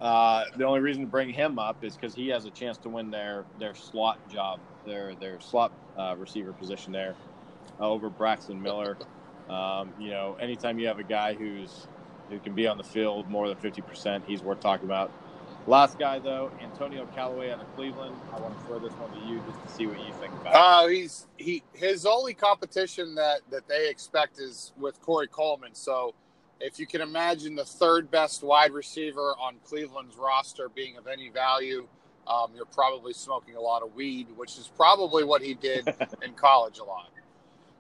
uh, 0.01 0.45
the 0.57 0.65
only 0.65 0.81
reason 0.81 1.03
to 1.03 1.09
bring 1.09 1.31
him 1.31 1.59
up 1.59 1.85
is 1.85 1.95
because 1.95 2.15
he 2.15 2.29
has 2.29 2.45
a 2.45 2.51
chance 2.51 2.79
to 2.79 2.89
win 2.89 3.11
their 3.11 3.45
their 3.59 3.75
slot 3.75 4.19
job, 4.29 4.59
their 4.89 5.15
their 5.15 5.41
slot 5.41 5.73
uh, 5.97 6.15
receiver 6.19 6.53
position 6.53 6.93
there 6.93 7.15
uh, 7.81 7.89
over 7.89 8.11
Braxton 8.11 8.61
Miller. 8.61 8.97
Um, 9.49 9.93
you 9.99 10.11
know, 10.11 10.37
anytime 10.41 10.79
you 10.79 10.89
have 10.89 10.99
a 10.99 11.05
guy 11.05 11.35
who's 11.35 11.87
who 12.31 12.39
can 12.41 12.55
be 12.55 12.67
on 12.67 12.77
the 12.77 12.85
field 12.85 13.29
more 13.31 13.49
than 13.49 13.57
fifty 13.57 13.83
percent, 13.83 14.25
he's 14.27 14.43
worth 14.43 14.61
talking 14.61 14.87
about. 14.87 15.11
Last 15.67 15.99
guy 15.99 16.19
though, 16.19 16.51
Antonio 16.63 17.07
Callaway 17.15 17.51
out 17.51 17.61
of 17.61 17.77
Cleveland. 17.77 18.17
I 18.33 18.41
want 18.41 18.59
to 18.59 18.65
throw 18.67 18.79
this 18.79 18.93
one 18.95 19.11
to 19.21 19.27
you 19.27 19.41
just 19.47 19.63
to 19.67 19.69
see 19.75 19.87
what 19.87 19.99
you 19.99 20.13
think 20.15 20.33
about. 20.41 20.55
it. 20.55 20.57
Uh, 20.57 20.87
he's 20.89 21.27
he 21.37 21.63
his 21.75 22.07
only 22.07 22.33
competition 22.35 23.15
that 23.17 23.41
that 23.51 23.69
they 23.69 23.91
expect 23.91 24.39
is 24.39 24.73
with 24.79 25.01
Corey 25.03 25.29
Coleman. 25.29 25.75
So, 25.75 26.15
if 26.61 26.79
you 26.79 26.87
can 26.87 27.03
imagine 27.03 27.55
the 27.55 27.67
third 27.67 28.11
best 28.11 28.43
wide 28.43 28.73
receiver 28.73 29.35
on 29.41 29.57
Cleveland's 29.65 30.17
roster 30.17 30.71
being 30.71 30.97
of 30.97 31.07
any 31.07 31.29
value, 31.29 31.87
um, 32.29 32.53
you're 32.55 32.67
probably 32.67 33.13
smoking 33.13 33.57
a 33.57 33.61
lot 33.61 33.83
of 33.83 33.95
weed, 33.95 34.29
which 34.37 34.59
is 34.59 34.71
probably 34.77 35.25
what 35.25 35.43
he 35.43 35.55
did 35.55 35.87
in 36.23 36.33
college 36.35 36.79
a 36.79 36.85
lot. 36.85 37.11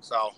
So, 0.00 0.30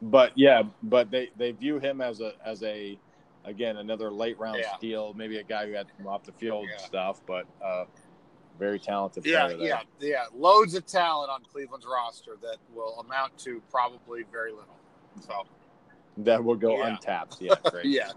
But 0.00 0.32
yeah, 0.36 0.62
but 0.82 1.10
they 1.10 1.30
they 1.36 1.52
view 1.52 1.78
him 1.78 2.00
as 2.00 2.20
a 2.20 2.32
as 2.44 2.62
a 2.62 2.98
again 3.44 3.76
another 3.76 4.10
late 4.10 4.38
round 4.38 4.60
Yeah. 4.60 4.76
steal, 4.76 5.12
maybe 5.14 5.38
a 5.38 5.42
guy 5.44 5.66
who 5.66 5.72
had 5.72 5.86
some 5.96 6.06
off 6.06 6.24
the 6.24 6.32
field 6.32 6.68
Yeah. 6.70 6.78
stuff, 6.78 7.20
but 7.26 7.46
uh, 7.64 7.84
very 8.58 8.78
talented 8.78 9.24
yeah, 9.26 9.48
yeah, 9.58 9.80
yeah, 9.98 10.24
loads 10.34 10.74
of 10.74 10.86
talent 10.86 11.30
on 11.30 11.42
Cleveland's 11.50 11.86
roster 11.86 12.36
that 12.42 12.58
will 12.74 13.00
amount 13.00 13.36
to 13.38 13.62
probably 13.70 14.24
very 14.30 14.52
little. 14.52 14.76
So, 15.20 15.44
That 16.18 16.44
will 16.44 16.56
go 16.56 16.76
Yeah. 16.78 16.88
untapped. 16.88 17.40
Yeah, 17.40 17.54
great. 17.70 17.86
yeah, 17.86 18.10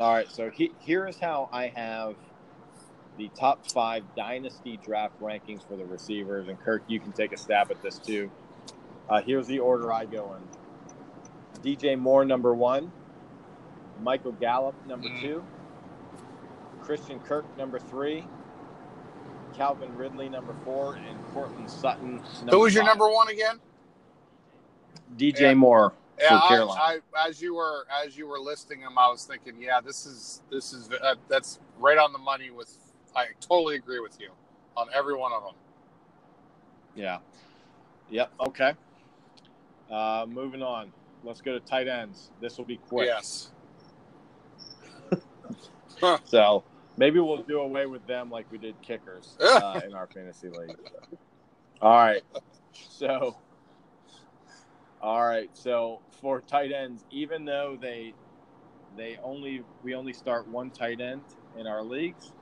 All 0.00 0.12
right, 0.12 0.30
so 0.30 0.50
he, 0.50 0.72
here 0.78 1.06
is 1.06 1.18
how 1.18 1.48
I 1.52 1.68
have 1.68 2.16
the 3.18 3.28
top 3.36 3.66
five 3.66 4.04
dynasty 4.16 4.78
draft 4.78 5.20
rankings 5.20 5.66
for 5.66 5.76
the 5.76 5.84
receivers, 5.84 6.48
and 6.48 6.58
Kirk, 6.60 6.82
you 6.86 7.00
can 7.00 7.12
take 7.12 7.32
a 7.32 7.36
stab 7.36 7.70
at 7.70 7.82
this 7.82 7.98
too. 7.98 8.30
Uh, 9.10 9.20
here's 9.20 9.46
the 9.46 9.58
order 9.58 9.92
I 9.92 10.04
go 10.06 10.34
in: 10.36 11.62
DJ 11.62 11.98
Moore 11.98 12.24
number 12.24 12.54
one, 12.54 12.92
Michael 14.02 14.32
Gallup 14.32 14.74
number 14.86 15.08
Mhm. 15.08 15.20
two, 15.20 15.44
Christian 16.80 17.18
Kirk 17.20 17.44
number 17.58 17.78
three, 17.78 18.24
Calvin 19.54 19.94
Ridley 19.96 20.28
number 20.28 20.54
four, 20.64 20.94
and 20.94 21.18
Courtland 21.34 21.68
Sutton. 21.70 22.22
Number 22.38 22.52
who 22.52 22.60
was 22.60 22.74
your 22.74 22.84
five. 22.84 22.90
number 22.98 23.10
one 23.10 23.28
again? 23.28 23.60
DJ 25.16 25.40
Yeah. 25.48 25.54
Moore 25.54 25.92
Yeah, 26.20 26.28
for 26.40 26.44
I, 26.44 26.48
Carolina. 26.48 26.80
I, 27.16 27.28
as 27.28 27.40
you 27.42 27.54
were 27.54 27.86
as 28.04 28.16
you 28.16 28.26
were 28.28 28.38
listing 28.38 28.80
them, 28.80 28.96
I 28.98 29.08
was 29.10 29.24
thinking, 29.24 29.60
yeah, 29.60 29.80
this 29.80 30.06
is 30.06 30.42
this 30.50 30.72
is 30.72 30.88
uh, 30.90 31.14
that's 31.28 31.58
right 31.78 31.98
on 31.98 32.12
the 32.12 32.18
money. 32.18 32.50
With 32.50 32.76
I 33.18 33.26
totally 33.40 33.76
agree 33.76 33.98
with 33.98 34.20
you 34.20 34.30
on 34.76 34.86
every 34.94 35.16
one 35.16 35.32
of 35.32 35.42
them. 35.42 35.54
Yeah. 36.94 37.18
Yep. 38.10 38.32
Okay. 38.48 38.74
Uh, 39.90 40.26
moving 40.28 40.62
on. 40.62 40.92
Let's 41.24 41.40
go 41.40 41.52
to 41.52 41.60
tight 41.60 41.88
ends. 41.88 42.30
This 42.40 42.58
will 42.58 42.64
be 42.64 42.76
quick. 42.76 43.08
Yes, 43.08 43.50
So 46.24 46.62
maybe 46.96 47.18
we'll 47.18 47.42
do 47.42 47.60
away 47.60 47.86
with 47.86 48.06
them 48.06 48.30
like 48.30 48.46
we 48.52 48.58
did 48.58 48.80
kickers 48.82 49.36
uh, 49.40 49.80
in 49.84 49.94
our 49.94 50.06
fantasy 50.06 50.48
league. 50.48 50.76
All 51.80 51.96
right. 51.96 52.22
So, 52.72 53.36
all 55.00 55.26
right. 55.26 55.50
So 55.54 56.02
for 56.20 56.40
tight 56.40 56.70
ends, 56.70 57.04
even 57.10 57.44
though 57.44 57.76
they 57.80 58.14
they 58.96 59.18
only 59.22 59.64
we 59.82 59.94
only 59.94 60.12
start 60.12 60.46
one 60.48 60.70
tight 60.70 61.00
end 61.00 61.22
in 61.56 61.66
our 61.66 61.82
leagues, 61.82 62.32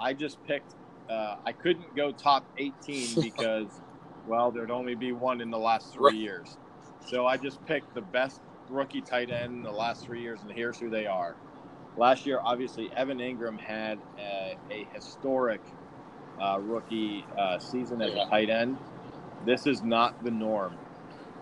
I 0.00 0.14
just 0.14 0.42
picked. 0.44 0.76
Uh, 1.10 1.36
I 1.46 1.52
couldn't 1.52 1.94
go 1.96 2.12
top 2.12 2.48
18 2.58 3.16
because, 3.20 3.82
well, 4.24 4.52
there'd 4.52 4.70
only 4.72 4.94
be 4.96 5.12
one 5.12 5.40
in 5.40 5.50
the 5.50 5.58
last 5.58 5.92
three 5.94 6.14
Right. 6.14 6.16
years. 6.16 6.58
So 7.00 7.26
I 7.26 7.38
just 7.38 7.64
picked 7.66 7.94
the 7.94 8.02
best 8.02 8.42
rookie 8.68 9.02
tight 9.02 9.30
end 9.30 9.52
in 9.54 9.62
the 9.62 9.72
last 9.72 10.04
three 10.04 10.22
years, 10.22 10.42
and 10.42 10.52
here's 10.52 10.78
who 10.80 10.90
they 10.90 11.06
are. 11.06 11.38
Last 11.96 12.26
year, 12.26 12.40
obviously, 12.44 12.92
Evan 12.96 13.18
Engram 13.18 13.60
had 13.60 14.02
a, 14.18 14.58
a 14.70 14.88
historic 14.92 15.62
uh, 16.40 16.58
rookie 16.60 17.28
uh, 17.36 17.58
season 17.58 18.02
as 18.02 18.14
Yeah. 18.14 18.16
a 18.16 18.20
tight 18.20 18.50
end. 18.50 18.80
This 19.40 19.66
is 19.66 19.82
not 19.82 20.16
the 20.22 20.30
norm. 20.32 20.80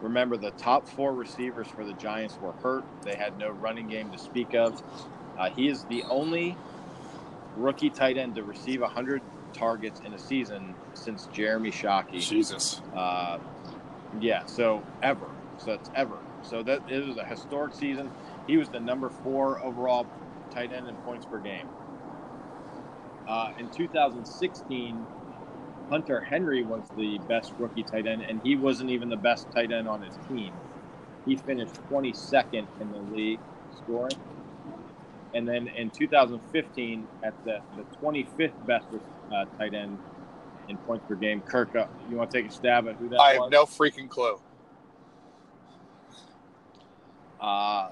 Remember, 0.01 0.37
the 0.38 0.53
top 0.53 0.88
four 0.88 1.14
receivers 1.14 1.71
for 1.71 1.85
the 1.85 1.95
Giants 1.95 2.40
were 2.40 2.55
hurt. 2.62 2.87
They 3.05 3.16
had 3.16 3.37
no 3.38 3.51
running 3.51 3.88
game 3.88 4.12
to 4.12 4.19
speak 4.19 4.55
of. 4.55 4.83
Uh, 5.37 5.51
he 5.51 5.69
is 5.69 5.87
the 5.87 6.05
only 6.09 6.61
rookie 7.57 7.90
tight 7.90 8.16
end 8.16 8.35
to 8.37 8.42
receive 8.42 8.81
100 8.81 9.23
targets 9.53 10.01
in 10.05 10.12
a 10.12 10.19
season 10.19 10.75
since 10.95 11.29
Jeremy 11.33 11.71
Shockey. 11.71 12.21
Jesus. 12.21 12.83
Uh, 12.95 13.38
yeah, 14.21 14.45
so 14.47 14.83
ever. 15.03 15.27
So 15.59 15.73
it's 15.73 15.90
ever. 15.95 16.19
So 16.42 16.62
that 16.62 16.83
it 16.88 17.07
was 17.07 17.16
a 17.16 17.25
historic 17.25 17.75
season. 17.75 18.11
He 18.47 18.57
was 18.57 18.69
the 18.69 18.81
number 18.81 19.09
four 19.09 19.61
overall 19.62 20.07
tight 20.51 20.73
end 20.73 20.88
in 20.88 20.95
points 20.97 21.27
per 21.27 21.38
game. 21.38 21.69
Uh, 23.27 23.53
in 23.59 23.69
2016, 23.71 25.07
Hunter 25.90 26.21
Henry 26.21 26.62
was 26.62 26.83
the 26.97 27.19
best 27.29 27.53
rookie 27.59 27.83
tight 27.83 28.07
end, 28.07 28.23
and 28.23 28.40
he 28.42 28.57
wasn't 28.57 28.90
even 28.90 29.09
the 29.09 29.16
best 29.16 29.51
tight 29.51 29.73
end 29.73 29.88
on 29.88 30.03
his 30.03 30.16
team. 30.29 30.53
He 31.25 31.37
finished 31.37 31.75
22nd 31.90 32.66
in 32.81 32.92
the 32.92 32.99
league 33.14 33.40
scoring. 33.79 34.16
And 35.35 35.47
then 35.47 35.69
in 35.69 35.91
2015, 35.91 37.07
at 37.23 37.35
the, 37.45 37.59
the 37.77 37.83
25th 37.99 38.67
best 38.67 38.87
uh, 39.33 39.45
tight 39.59 39.75
end 39.75 39.99
in 40.69 40.77
points 40.79 41.05
per 41.09 41.15
game, 41.15 41.41
Kirk, 41.43 41.75
uh, 41.77 41.87
you 42.09 42.17
want 42.17 42.31
to 42.31 42.39
take 42.43 42.51
a 42.51 42.53
stab 42.53 42.89
at 42.89 42.97
who 42.97 43.09
that 43.11 43.21
I 43.21 43.39
was? 43.39 43.45
have 43.45 43.53
no 43.53 43.65
freaking 43.65 44.09
clue. 44.09 44.41
Uh, 47.41 47.91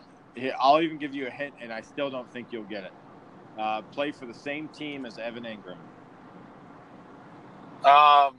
I'll 0.59 0.81
even 0.81 0.99
give 0.99 1.15
you 1.15 1.27
a 1.27 1.31
hint, 1.31 1.55
and 1.61 1.73
I 1.73 1.81
still 1.83 2.11
don't 2.11 2.31
think 2.33 2.49
you'll 2.51 2.65
get 2.65 2.85
it. 2.85 2.93
Uh, 3.59 3.83
played 3.83 4.17
for 4.17 4.27
the 4.27 4.35
same 4.35 4.69
team 4.69 5.07
as 5.07 5.19
Evan 5.19 5.45
Engram. 5.45 5.77
Um, 7.85 8.37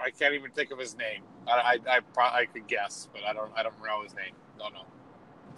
I 0.00 0.10
can't 0.18 0.34
even 0.34 0.50
think 0.52 0.70
of 0.70 0.78
his 0.78 0.96
name. 0.96 1.22
I 1.46 1.78
I, 1.86 1.96
I, 1.96 2.00
pro- 2.00 2.24
I 2.24 2.46
could 2.52 2.66
guess, 2.66 3.08
but 3.12 3.22
I 3.24 3.32
don't 3.32 3.50
I 3.54 3.62
don't 3.62 3.74
know 3.84 4.02
his 4.02 4.14
name. 4.14 4.34
No, 4.58 4.68
no. 4.70 4.80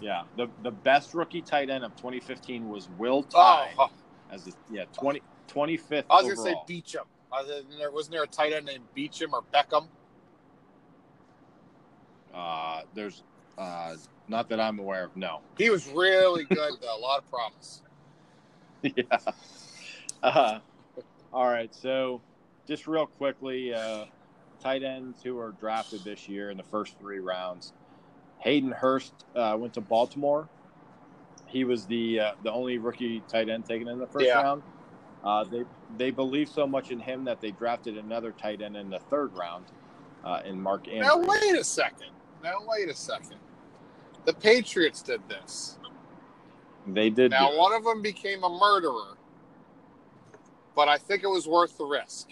Yeah, 0.00 0.22
the 0.36 0.48
the 0.62 0.70
best 0.70 1.14
rookie 1.14 1.42
tight 1.42 1.70
end 1.70 1.84
of 1.84 1.94
2015 1.96 2.68
was 2.68 2.88
Will 2.98 3.22
Tye 3.22 3.72
oh, 3.78 3.90
as 4.30 4.44
the 4.44 4.52
yeah 4.70 4.84
20 4.92 5.20
25th. 5.48 6.04
I 6.10 6.22
was 6.22 6.22
gonna 6.22 6.36
say 6.36 6.50
overall. 6.50 6.64
Beecham. 6.66 7.04
There 7.78 7.90
wasn't 7.90 8.12
there 8.12 8.22
a 8.22 8.26
tight 8.26 8.52
end 8.52 8.66
named 8.66 8.84
Beecham 8.94 9.34
or 9.34 9.42
Beckham? 9.52 9.88
Uh, 12.32 12.82
there's 12.94 13.22
uh, 13.58 13.94
Not 14.28 14.48
that 14.50 14.60
I'm 14.60 14.78
aware 14.78 15.04
of. 15.04 15.16
No. 15.16 15.40
He 15.56 15.70
was 15.70 15.88
really 15.88 16.44
good 16.44 16.72
though. 16.80 16.96
A 16.96 17.00
lot 17.00 17.18
of 17.18 17.30
promise. 17.30 17.82
yeah. 18.82 19.18
Uh, 20.22 20.58
all 21.32 21.46
right. 21.48 21.74
So, 21.74 22.20
just 22.66 22.86
real 22.86 23.06
quickly, 23.06 23.74
uh, 23.74 24.04
tight 24.60 24.82
ends 24.82 25.22
who 25.22 25.38
are 25.38 25.52
drafted 25.52 26.04
this 26.04 26.28
year 26.28 26.50
in 26.50 26.56
the 26.56 26.62
first 26.62 26.98
three 26.98 27.18
rounds. 27.18 27.72
Hayden 28.40 28.70
Hurst 28.72 29.12
uh, 29.34 29.56
went 29.58 29.74
to 29.74 29.80
Baltimore. 29.80 30.48
He 31.46 31.64
was 31.64 31.86
the 31.86 32.20
uh, 32.20 32.32
the 32.42 32.52
only 32.52 32.78
rookie 32.78 33.22
tight 33.28 33.48
end 33.48 33.66
taken 33.66 33.88
in 33.88 33.98
the 33.98 34.06
first 34.06 34.26
Yeah. 34.26 34.40
round. 34.40 34.62
Uh, 35.24 35.44
they 35.44 35.64
they 35.96 36.10
believe 36.10 36.48
so 36.48 36.66
much 36.66 36.90
in 36.90 37.00
him 37.00 37.24
that 37.24 37.40
they 37.40 37.50
drafted 37.50 37.96
another 37.96 38.32
tight 38.32 38.60
end 38.60 38.76
in 38.76 38.90
the 38.90 39.00
third 39.10 39.32
round, 39.34 39.64
uh, 40.24 40.40
in 40.44 40.60
Mark 40.60 40.86
Andrews. 40.88 41.02
Now 41.06 41.18
wait 41.18 41.58
a 41.58 41.64
second. 41.64 42.10
Now 42.42 42.56
wait 42.66 42.88
a 42.88 42.94
second. 42.94 43.38
The 44.24 44.34
Patriots 44.34 45.02
did 45.02 45.26
this. 45.28 45.78
They 46.86 47.10
did. 47.10 47.30
Now 47.30 47.56
one 47.56 47.72
of 47.72 47.84
them 47.84 48.02
became 48.02 48.44
a 48.44 48.48
murderer, 48.48 49.16
but 50.76 50.88
I 50.88 50.98
think 50.98 51.24
it 51.24 51.28
was 51.28 51.48
worth 51.48 51.76
the 51.78 51.84
risk. 51.84 52.28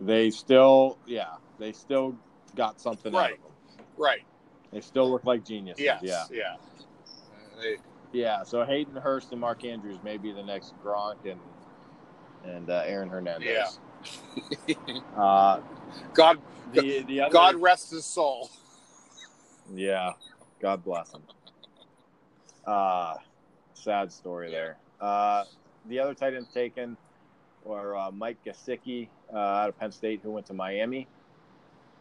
They 0.00 0.30
still, 0.30 0.98
yeah, 1.06 1.34
they 1.58 1.72
still 1.72 2.16
got 2.54 2.80
something 2.80 3.14
out 3.14 3.32
of 3.32 3.38
them. 3.42 3.49
Right. 4.00 4.22
They 4.72 4.80
still 4.80 5.10
look 5.10 5.24
like 5.24 5.44
geniuses. 5.44 5.84
Yes. 5.84 6.00
Yeah. 6.02 6.24
Yeah. 6.32 6.54
Uh, 6.54 7.62
they- 7.62 7.76
Yeah, 8.12 8.42
so 8.42 8.64
Hayden 8.64 8.96
Hurst 8.96 9.30
and 9.32 9.40
Mark 9.40 9.64
Andrews 9.64 9.98
may 10.02 10.16
be 10.16 10.32
the 10.32 10.42
next 10.42 10.74
Gronk 10.82 11.16
and 11.30 11.38
and 12.44 12.70
uh, 12.70 12.82
Aaron 12.86 13.08
Hernandez. 13.10 13.78
Uh, 15.16 15.60
God, 16.14 16.38
the 16.72 17.02
the 17.02 17.20
other, 17.20 17.32
God 17.32 17.56
rest 17.56 17.90
his 17.90 18.06
soul. 18.06 18.48
yeah, 19.74 20.12
God 20.60 20.82
bless 20.82 21.12
him. 21.12 21.22
Uh, 22.66 23.16
sad 23.74 24.10
story 24.10 24.50
there. 24.50 24.78
Uh, 25.00 25.44
the 25.86 25.98
other 25.98 26.14
tight 26.14 26.32
ends 26.32 26.48
taken 26.54 26.96
were 27.64 27.94
uh, 27.94 28.10
Mike 28.10 28.38
Gesicki 28.46 29.08
uh, 29.34 29.36
out 29.36 29.68
of 29.68 29.78
Penn 29.78 29.92
State, 29.92 30.20
who 30.22 30.30
went 30.30 30.46
to 30.46 30.54
Miami, 30.54 31.06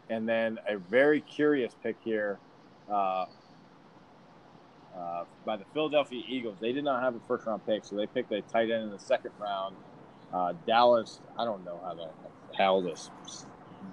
and 0.09 0.27
then 0.27 0.59
a 0.67 0.77
very 0.77 1.21
curious 1.21 1.73
pick 1.83 1.97
here. 2.03 2.39
Uh, 2.89 3.25
uh, 4.95 5.23
by 5.45 5.55
the 5.55 5.65
Philadelphia 5.73 6.21
Eagles. 6.27 6.57
They 6.59 6.71
did 6.71 6.83
not 6.83 7.01
have 7.01 7.15
a 7.15 7.19
first 7.27 7.45
round 7.45 7.65
pick, 7.65 7.85
so 7.85 7.95
they 7.95 8.07
picked 8.07 8.31
a 8.31 8.41
tight 8.41 8.69
end 8.71 8.83
in 8.83 8.91
the 8.91 8.99
second 8.99 9.31
round. 9.39 9.75
Uh, 10.33 10.53
Dallas, 10.67 11.19
I 11.37 11.45
don't 11.45 11.63
know 11.63 11.79
how 11.83 11.93
the 11.93 12.09
hell 12.57 12.81
this 12.81 13.09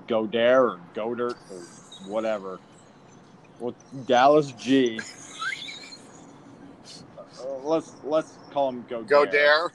Godare 0.08 0.72
or 0.72 0.80
Goedert 0.94 1.36
or 1.50 2.10
whatever. 2.10 2.58
Well, 3.58 3.74
Dallas 4.06 4.52
G. 4.52 5.00
Uh, 7.18 7.44
let's 7.62 7.92
let's 8.04 8.32
call 8.50 8.70
him 8.70 8.84
Godare. 8.84 9.08
Go 9.08 9.24
dare. 9.26 9.72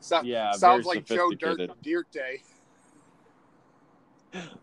So, 0.00 0.22
Yeah, 0.22 0.52
sounds 0.52 0.86
like 0.86 1.04
Joe 1.04 1.32
Dirt. 1.32 1.70
Dirt 1.82 2.10
Day. 2.10 2.42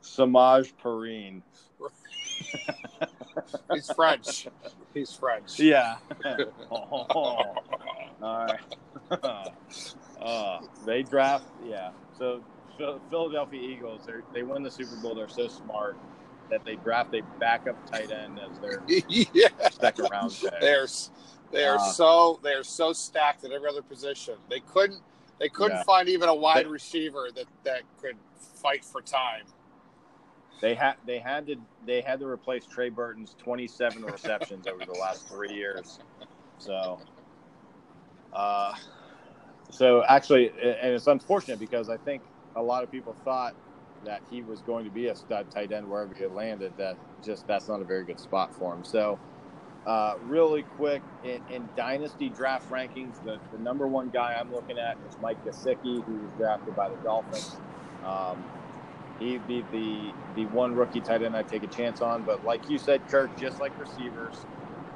Samaje 0.02 0.74
Perine. 0.84 1.42
He's 3.74 3.92
French. 3.92 4.48
He's 4.94 5.14
French. 5.14 5.60
Yeah. 5.60 5.98
Oh, 6.70 7.56
all 8.22 8.46
right. 8.48 8.60
uh, 10.22 10.60
they 10.86 11.04
draft, 11.04 11.46
yeah. 11.66 11.92
So 12.18 12.42
Philadelphia 12.78 13.62
Eagles, 13.62 14.02
they 14.06 14.14
they 14.34 14.44
win 14.44 14.64
the 14.64 14.72
Super 14.72 14.96
Bowl. 15.02 15.16
They're 15.16 15.28
so 15.30 15.48
smart 15.48 15.98
that 16.50 16.66
they 16.66 16.76
draft 16.78 17.14
a 17.14 17.22
backup 17.40 17.78
tight 17.90 18.12
end 18.12 18.40
as 18.40 18.58
their 18.60 18.82
yeah. 18.88 19.48
second 19.70 20.08
round 20.12 20.32
pick. 20.40 20.52
They're 20.60 20.88
they 21.52 21.66
are 21.66 21.78
Uh, 21.78 21.92
so 21.92 22.40
they 22.44 22.54
are 22.54 22.64
so 22.64 22.92
stacked 22.94 23.44
at 23.44 23.52
every 23.52 23.70
other 23.70 23.82
position. 23.84 24.36
They 24.50 24.60
couldn't 24.62 25.02
they 25.40 25.50
couldn't 25.50 25.78
Yeah. 25.78 25.84
find 25.84 26.10
even 26.10 26.30
a 26.30 26.36
wide 26.36 26.66
They- 26.66 26.70
receiver 26.70 27.30
that 27.36 27.46
that 27.64 27.84
could 28.02 28.18
fight 28.62 28.84
for 28.84 29.02
time. 29.02 29.46
They 30.62 30.74
had 30.74 30.96
they 31.06 31.20
had 31.20 31.48
to 31.48 31.56
they 31.86 32.02
had 32.02 32.20
to 32.20 32.28
replace 32.28 32.66
Trey 32.66 32.90
Burton's 32.90 33.36
27 33.38 34.04
receptions 34.04 34.68
over 34.68 34.86
the 34.86 35.00
last 35.00 35.28
three 35.28 35.54
years. 35.54 36.00
So, 36.58 37.00
uh, 38.34 38.74
so 39.70 40.04
actually, 40.06 40.50
and 40.50 40.94
it's 40.94 41.08
unfortunate 41.08 41.60
because 41.60 41.90
I 41.90 41.98
think 41.98 42.24
a 42.56 42.62
lot 42.62 42.84
of 42.84 42.92
people 42.92 43.16
thought 43.24 43.56
that 44.06 44.22
he 44.30 44.42
was 44.42 44.62
going 44.62 44.86
to 44.86 44.92
be 44.92 45.08
a 45.08 45.16
stud 45.16 45.52
tight 45.52 45.72
end 45.72 45.88
wherever 45.88 46.14
he 46.14 46.26
landed. 46.26 46.74
That 46.78 46.98
just 47.24 47.46
that's 47.48 47.68
not 47.68 47.82
a 47.82 47.86
very 47.86 48.04
good 48.04 48.20
spot 48.20 48.54
for 48.56 48.74
him. 48.74 48.84
So, 48.84 49.20
uh, 49.86 50.16
really 50.24 50.64
quick 50.64 51.04
in, 51.24 51.42
in 51.50 51.70
dynasty 51.76 52.30
draft 52.30 52.70
rankings, 52.72 53.24
the, 53.24 53.40
the 53.52 53.60
number 53.60 53.88
one 53.88 54.10
guy 54.10 54.36
I'm 54.40 54.52
looking 54.52 54.80
at 54.80 54.98
is 55.08 55.16
Mike 55.22 55.44
Gesicki, 55.46 56.04
who 56.04 56.16
was 56.16 56.32
drafted 56.38 56.76
by 56.76 56.90
the 56.90 56.98
Dolphins. 56.98 57.56
Um, 58.04 58.44
he'd 59.20 59.46
be 59.48 59.64
the 59.72 60.14
the 60.36 60.46
one 60.48 60.76
rookie 60.76 61.02
tight 61.02 61.24
end 61.24 61.36
I 61.36 61.44
take 61.44 61.64
a 61.64 61.68
chance 61.68 62.02
on. 62.02 62.24
But 62.24 62.46
like 62.46 62.70
you 62.70 62.78
said, 62.78 63.08
Kirk, 63.08 63.36
just 63.38 63.60
like 63.60 63.78
receivers, 63.80 64.36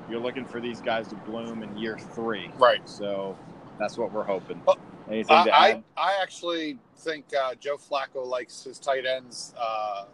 you're 0.09 0.19
looking 0.19 0.45
for 0.45 0.59
these 0.59 0.81
guys 0.81 1.07
to 1.09 1.15
bloom 1.15 1.63
in 1.63 1.77
year 1.77 1.97
three. 1.97 2.51
Right. 2.57 2.87
So 2.87 3.37
that's 3.79 3.97
what 3.97 4.11
we're 4.11 4.23
hoping. 4.23 4.61
Anything 5.09 5.45
to 5.45 5.51
I, 5.51 5.69
add? 5.69 5.83
I 5.97 6.09
I 6.11 6.21
actually 6.21 6.77
think 6.99 7.25
uh, 7.35 7.55
Joe 7.55 7.77
Flacco 7.77 8.25
likes 8.25 8.63
his 8.63 8.79
tight 8.79 9.05
ends 9.05 9.53
uh, 9.59 10.05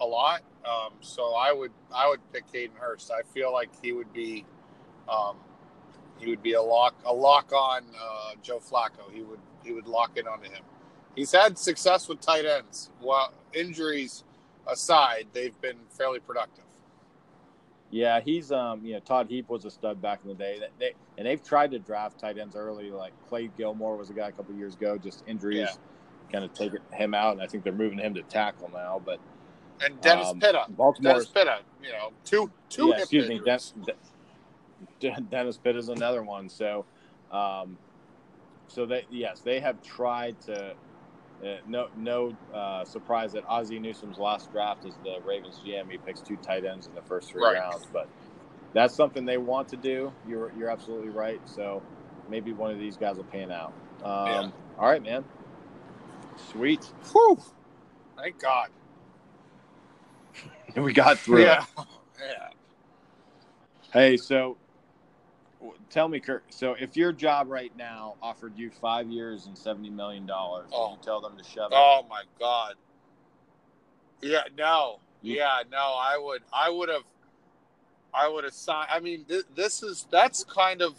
a 0.00 0.06
lot. 0.06 0.42
Um, 0.64 0.92
so 1.00 1.34
I 1.34 1.52
would 1.52 1.72
I 1.94 2.08
would 2.08 2.20
pick 2.32 2.50
Caden 2.52 2.76
Hurst. 2.76 3.10
I 3.10 3.22
feel 3.32 3.52
like 3.52 3.70
he 3.82 3.92
would 3.92 4.12
be 4.12 4.44
um, 5.08 5.36
he 6.18 6.28
would 6.28 6.42
be 6.42 6.54
a 6.54 6.62
lock 6.62 6.94
a 7.04 7.12
lock 7.12 7.52
on 7.52 7.84
uh, 8.00 8.32
Joe 8.42 8.58
Flacco. 8.58 9.10
He 9.12 9.22
would 9.22 9.40
he 9.64 9.72
would 9.72 9.86
lock 9.86 10.16
in 10.16 10.26
onto 10.26 10.50
him. 10.50 10.62
He's 11.16 11.32
had 11.32 11.58
success 11.58 12.08
with 12.08 12.20
tight 12.20 12.44
ends. 12.44 12.90
Well, 13.00 13.32
injuries 13.54 14.22
aside, 14.66 15.26
they've 15.32 15.58
been 15.60 15.78
fairly 15.90 16.20
productive. 16.20 16.64
Yeah, 17.90 18.20
he's 18.20 18.52
um, 18.52 18.84
you 18.84 18.94
know, 18.94 19.00
Todd 19.00 19.28
Heap 19.28 19.48
was 19.48 19.64
a 19.64 19.70
stud 19.70 20.02
back 20.02 20.20
in 20.22 20.28
the 20.28 20.34
day. 20.34 20.58
That 20.58 20.70
they 20.78 20.92
and 21.16 21.26
they've 21.26 21.42
tried 21.42 21.70
to 21.70 21.78
draft 21.78 22.18
tight 22.18 22.36
ends 22.36 22.54
early. 22.56 22.90
Like 22.90 23.12
Clay 23.28 23.48
Gilmore 23.56 23.96
was 23.96 24.10
a 24.10 24.12
guy 24.12 24.28
a 24.28 24.32
couple 24.32 24.54
years 24.54 24.74
ago. 24.74 24.98
Just 24.98 25.22
injuries 25.26 25.58
Yeah. 25.58 26.32
kind 26.32 26.44
of 26.44 26.52
taking 26.52 26.80
him 26.92 27.14
out, 27.14 27.32
and 27.32 27.42
I 27.42 27.46
think 27.46 27.64
they're 27.64 27.72
moving 27.72 27.98
him 27.98 28.12
to 28.14 28.22
tackle 28.22 28.70
now. 28.74 29.00
But 29.04 29.20
And 29.82 30.00
Dennis 30.00 30.28
um, 30.28 30.40
Pitta, 30.40 30.66
Baltimore, 30.70 31.12
Dennis 31.14 31.28
Pitta, 31.28 31.60
you 31.82 31.92
know, 31.92 32.12
two 32.24 32.50
two 32.68 32.88
yeah, 32.88 32.98
excuse 32.98 33.28
me, 33.28 33.36
injuries. 33.36 33.72
Den- 33.86 33.94
Den- 35.00 35.28
Dennis 35.30 35.56
Pitt 35.56 35.76
is 35.76 35.88
another 35.88 36.22
one. 36.24 36.48
So, 36.48 36.84
um, 37.30 37.78
so 38.66 38.84
they 38.84 39.06
yes, 39.10 39.40
they 39.40 39.60
have 39.60 39.80
tried 39.82 40.38
to. 40.42 40.74
Uh, 41.44 41.56
no, 41.66 41.88
no 41.94 42.38
uh, 42.54 42.84
surprise 42.84 43.32
that 43.32 43.44
Ozzie 43.48 43.80
Newsome's 43.80 44.18
last 44.18 44.50
draft 44.52 44.84
is 44.86 44.98
the 45.02 45.18
Ravens 45.24 45.60
GM. 45.64 45.90
He 45.90 45.98
picks 45.98 46.22
two 46.22 46.36
tight 46.38 46.64
ends 46.64 46.88
in 46.88 46.94
the 46.94 47.02
first 47.02 47.30
three 47.30 47.44
Right. 47.44 47.54
rounds, 47.54 47.86
but 47.92 48.10
that's 48.74 48.96
something 48.96 49.24
they 49.26 49.38
want 49.38 49.68
to 49.70 49.78
do. 49.78 50.14
You're 50.24 50.52
you're 50.52 50.70
absolutely 50.70 51.10
right. 51.10 51.42
So 51.46 51.84
maybe 52.28 52.52
one 52.52 52.72
of 52.72 52.78
these 52.78 52.96
guys 52.98 53.16
will 53.16 53.24
pan 53.24 53.50
out. 53.52 53.74
Um, 54.02 54.12
Yeah. 54.26 54.50
All 54.78 54.88
right, 54.90 55.02
man. 55.02 55.26
Sweet. 56.36 56.92
Whew. 57.12 57.38
Thank 58.18 58.40
God. 58.40 58.70
and 60.74 60.84
We 60.84 60.92
got 60.94 61.18
through. 61.20 61.42
Yeah. 61.42 61.64
Yeah. 62.20 62.48
Hey, 63.92 64.16
so 64.18 64.58
tell 65.90 66.08
me, 66.08 66.20
Kirk. 66.20 66.44
So 66.50 66.74
if 66.78 66.96
your 66.96 67.12
job 67.12 67.48
right 67.48 67.74
now 67.76 68.14
offered 68.22 68.56
you 68.56 68.70
five 68.70 69.08
years 69.08 69.46
and 69.46 69.56
seventy 69.56 69.90
million 69.90 70.26
dollars, 70.26 70.68
Oh. 70.72 70.90
would 70.90 70.96
you 70.98 71.02
tell 71.02 71.20
them 71.20 71.36
to 71.36 71.44
shove 71.44 71.72
it? 71.72 71.76
Oh 71.78 72.04
my 72.08 72.22
God. 72.38 72.74
Yeah. 74.22 74.42
No. 74.56 75.00
You- 75.22 75.36
Yeah. 75.36 75.62
No. 75.70 75.78
I 75.98 76.18
would. 76.18 76.42
I 76.52 76.70
would 76.70 76.88
have. 76.88 77.04
I 78.14 78.28
would 78.28 78.44
have 78.44 78.54
signed. 78.54 78.88
I 78.90 79.00
mean, 79.00 79.24
th- 79.26 79.44
this 79.54 79.82
is 79.82 80.06
that's 80.10 80.42
kind 80.44 80.80
of. 80.82 80.92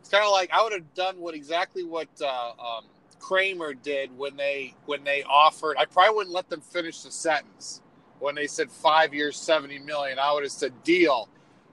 It's 0.00 0.08
kind 0.08 0.24
of 0.24 0.30
like 0.32 0.50
I 0.52 0.62
would 0.62 0.72
have 0.72 0.94
done 0.94 1.18
what 1.20 1.34
exactly 1.34 1.84
what 1.84 2.08
uh, 2.22 2.50
um, 2.52 2.84
Kramer 3.18 3.74
did 3.74 4.16
when 4.16 4.36
they 4.36 4.74
when 4.86 5.04
they 5.04 5.22
offered. 5.24 5.76
I 5.78 5.84
probably 5.84 6.14
wouldn't 6.16 6.34
let 6.34 6.48
them 6.48 6.60
finish 6.62 7.02
the 7.02 7.10
sentence 7.10 7.82
when 8.18 8.34
they 8.34 8.46
said 8.46 8.70
five 8.70 9.12
years, 9.12 9.36
seventy 9.36 9.78
million. 9.78 10.18
I 10.18 10.32
would 10.32 10.42
have 10.42 10.52
said 10.52 10.82
deal. 10.84 11.28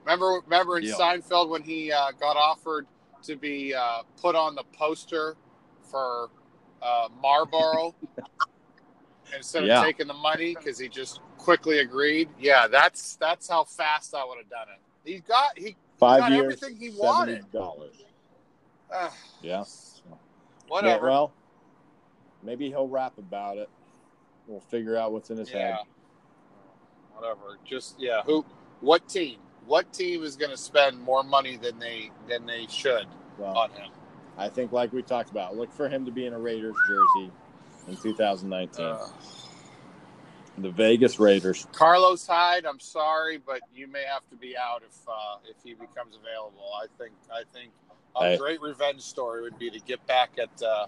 Remember, 0.08 0.40
remember 0.46 0.78
in 0.78 0.84
Deal. 0.84 0.96
Seinfeld 0.98 1.50
when 1.50 1.62
he 1.62 1.92
uh, 1.92 2.12
got 2.18 2.34
offered 2.38 2.86
to 3.24 3.36
be 3.36 3.74
uh, 3.74 3.98
put 4.18 4.34
on 4.34 4.54
the 4.54 4.64
poster 4.72 5.36
for 5.82 6.30
uh, 6.80 7.08
Marlboro 7.20 7.94
instead 9.36 9.64
of 9.68 9.84
taking 9.84 10.06
the 10.06 10.14
money 10.14 10.54
because 10.54 10.78
he 10.78 10.88
just 10.88 11.20
quickly 11.36 11.80
agreed. 11.80 12.30
Yeah, 12.40 12.68
that's 12.68 13.16
that's 13.16 13.50
how 13.50 13.64
fast 13.64 14.14
I 14.14 14.24
would 14.24 14.38
have 14.38 14.48
done 14.48 14.68
it. 14.74 14.80
He 15.10 15.18
got 15.20 15.58
he 15.58 15.76
Five 15.98 16.20
got 16.20 16.32
years, 16.32 16.54
everything 16.62 16.76
he 16.76 16.88
wanted. 16.98 17.50
dollars. 17.52 17.96
uh, 18.90 19.10
Yeah. 19.42 19.64
whatever. 20.68 21.04
Yeah, 21.06 21.10
well, 21.12 21.32
maybe 22.42 22.68
he'll 22.70 22.88
rap 22.88 23.18
about 23.18 23.58
it. 23.58 23.68
We'll 24.46 24.60
figure 24.60 24.96
out 24.96 25.12
what's 25.12 25.28
in 25.28 25.36
his 25.36 25.50
Yeah. 25.50 25.58
head. 25.58 25.86
whatever. 27.14 27.58
Just 27.66 27.96
yeah, 28.00 28.22
who? 28.22 28.46
What 28.80 29.06
team? 29.06 29.40
What 29.68 29.92
team 29.92 30.22
is 30.24 30.34
going 30.34 30.50
to 30.50 30.56
spend 30.56 30.98
more 30.98 31.22
money 31.22 31.56
than 31.58 31.78
they 31.78 32.10
than 32.26 32.46
they 32.46 32.66
should 32.68 33.06
Well, 33.38 33.56
on 33.56 33.70
him? 33.70 33.90
I 34.38 34.48
think, 34.48 34.72
like 34.72 34.92
we 34.92 35.02
talked 35.02 35.30
about, 35.30 35.56
look 35.56 35.70
for 35.72 35.88
him 35.88 36.04
to 36.06 36.10
be 36.10 36.24
in 36.26 36.32
a 36.32 36.38
Raiders 36.38 36.74
jersey 36.88 37.30
in 37.86 37.96
2019. 37.96 38.84
Uh, 38.86 39.06
the 40.58 40.70
Vegas 40.70 41.20
Raiders. 41.20 41.66
Carlos 41.72 42.26
Hyde, 42.26 42.64
I'm 42.64 42.80
sorry, 42.80 43.38
but 43.38 43.60
you 43.74 43.86
may 43.86 44.04
have 44.04 44.28
to 44.30 44.36
be 44.36 44.56
out 44.56 44.82
if 44.88 44.96
uh, 45.06 45.36
if 45.48 45.56
he 45.62 45.74
becomes 45.74 46.16
available. 46.16 46.64
I 46.82 46.86
think 46.96 47.12
I 47.30 47.42
think 47.52 47.70
a 48.16 48.30
Hey. 48.30 48.36
great 48.38 48.60
revenge 48.62 49.02
story 49.02 49.42
would 49.42 49.58
be 49.58 49.70
to 49.70 49.78
get 49.80 50.04
back 50.06 50.30
at 50.40 50.62
uh, 50.62 50.86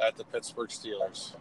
at 0.00 0.16
the 0.16 0.24
Pittsburgh 0.24 0.68
Steelers. 0.70 1.34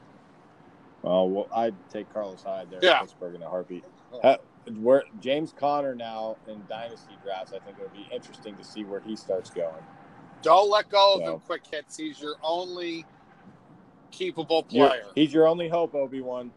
Oh, 1.03 1.25
well, 1.25 1.47
I'd 1.55 1.75
take 1.89 2.11
Carlos 2.13 2.43
Hyde 2.43 2.69
there 2.69 2.79
Yeah. 2.83 2.99
in 2.99 3.05
Pittsburgh 3.07 3.35
in 3.35 3.41
a 3.43 3.49
heartbeat. 3.49 3.83
Uh, 4.23 4.37
where 4.75 5.03
James 5.19 5.53
Conner 5.57 5.95
now 5.95 6.37
in 6.47 6.61
dynasty 6.67 7.17
drafts, 7.23 7.53
I 7.53 7.59
think 7.59 7.77
it 7.79 7.83
would 7.83 7.93
be 7.93 8.07
interesting 8.13 8.55
to 8.57 8.63
see 8.63 8.83
where 8.83 8.99
he 8.99 9.15
starts 9.15 9.49
going. 9.49 9.83
Don't 10.41 10.69
let 10.69 10.89
go 10.89 11.15
of 11.15 11.21
So- 11.25 11.33
him 11.35 11.39
quick 11.41 11.65
hits. 11.65 11.97
He's 11.97 12.19
your 12.21 12.35
only 12.43 13.05
keepable 14.11 14.65
You're- 14.69 14.89
player. 14.89 15.05
he's 15.15 15.33
your 15.33 15.47
only 15.47 15.67
hope, 15.69 15.95
Obi 15.95 16.21
Wan. 16.21 16.51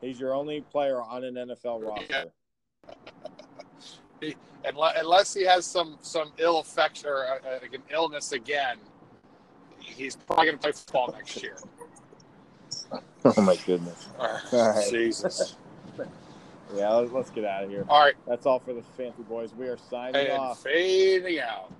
He's 0.00 0.20
your 0.20 0.34
only 0.34 0.60
player 0.60 1.00
on 1.00 1.24
an 1.24 1.34
NFL 1.36 1.80
roster. 1.80 2.30
Unless, 4.66 4.98
unless 4.98 5.34
he 5.34 5.42
has 5.44 5.66
some 5.66 5.98
some 6.00 6.32
ill 6.38 6.58
effect 6.58 7.04
or 7.04 7.26
uh, 7.26 7.38
uh, 7.46 7.58
like 7.60 7.74
an 7.74 7.82
illness 7.90 8.32
again, 8.32 8.78
he's 9.78 10.16
probably 10.16 10.46
going 10.46 10.56
to 10.56 10.62
play 10.62 10.72
football 10.72 11.12
next 11.12 11.42
year. 11.42 11.56
Oh 13.26 13.40
my 13.40 13.56
goodness. 13.64 14.08
right. 14.52 14.86
Jesus. 14.90 15.56
Yeah, 16.74 16.90
let's, 16.90 17.12
let's 17.12 17.30
get 17.30 17.44
out 17.44 17.64
of 17.64 17.70
here. 17.70 17.84
All 17.88 18.00
right, 18.04 18.14
That's 18.26 18.46
all 18.46 18.58
for 18.58 18.72
the 18.72 18.82
Fancy 18.96 19.22
Boys. 19.22 19.54
We 19.56 19.68
are 19.68 19.78
signing 19.90 20.16
and 20.16 20.32
off. 20.32 20.62
fading 20.62 21.38
out. 21.40 21.70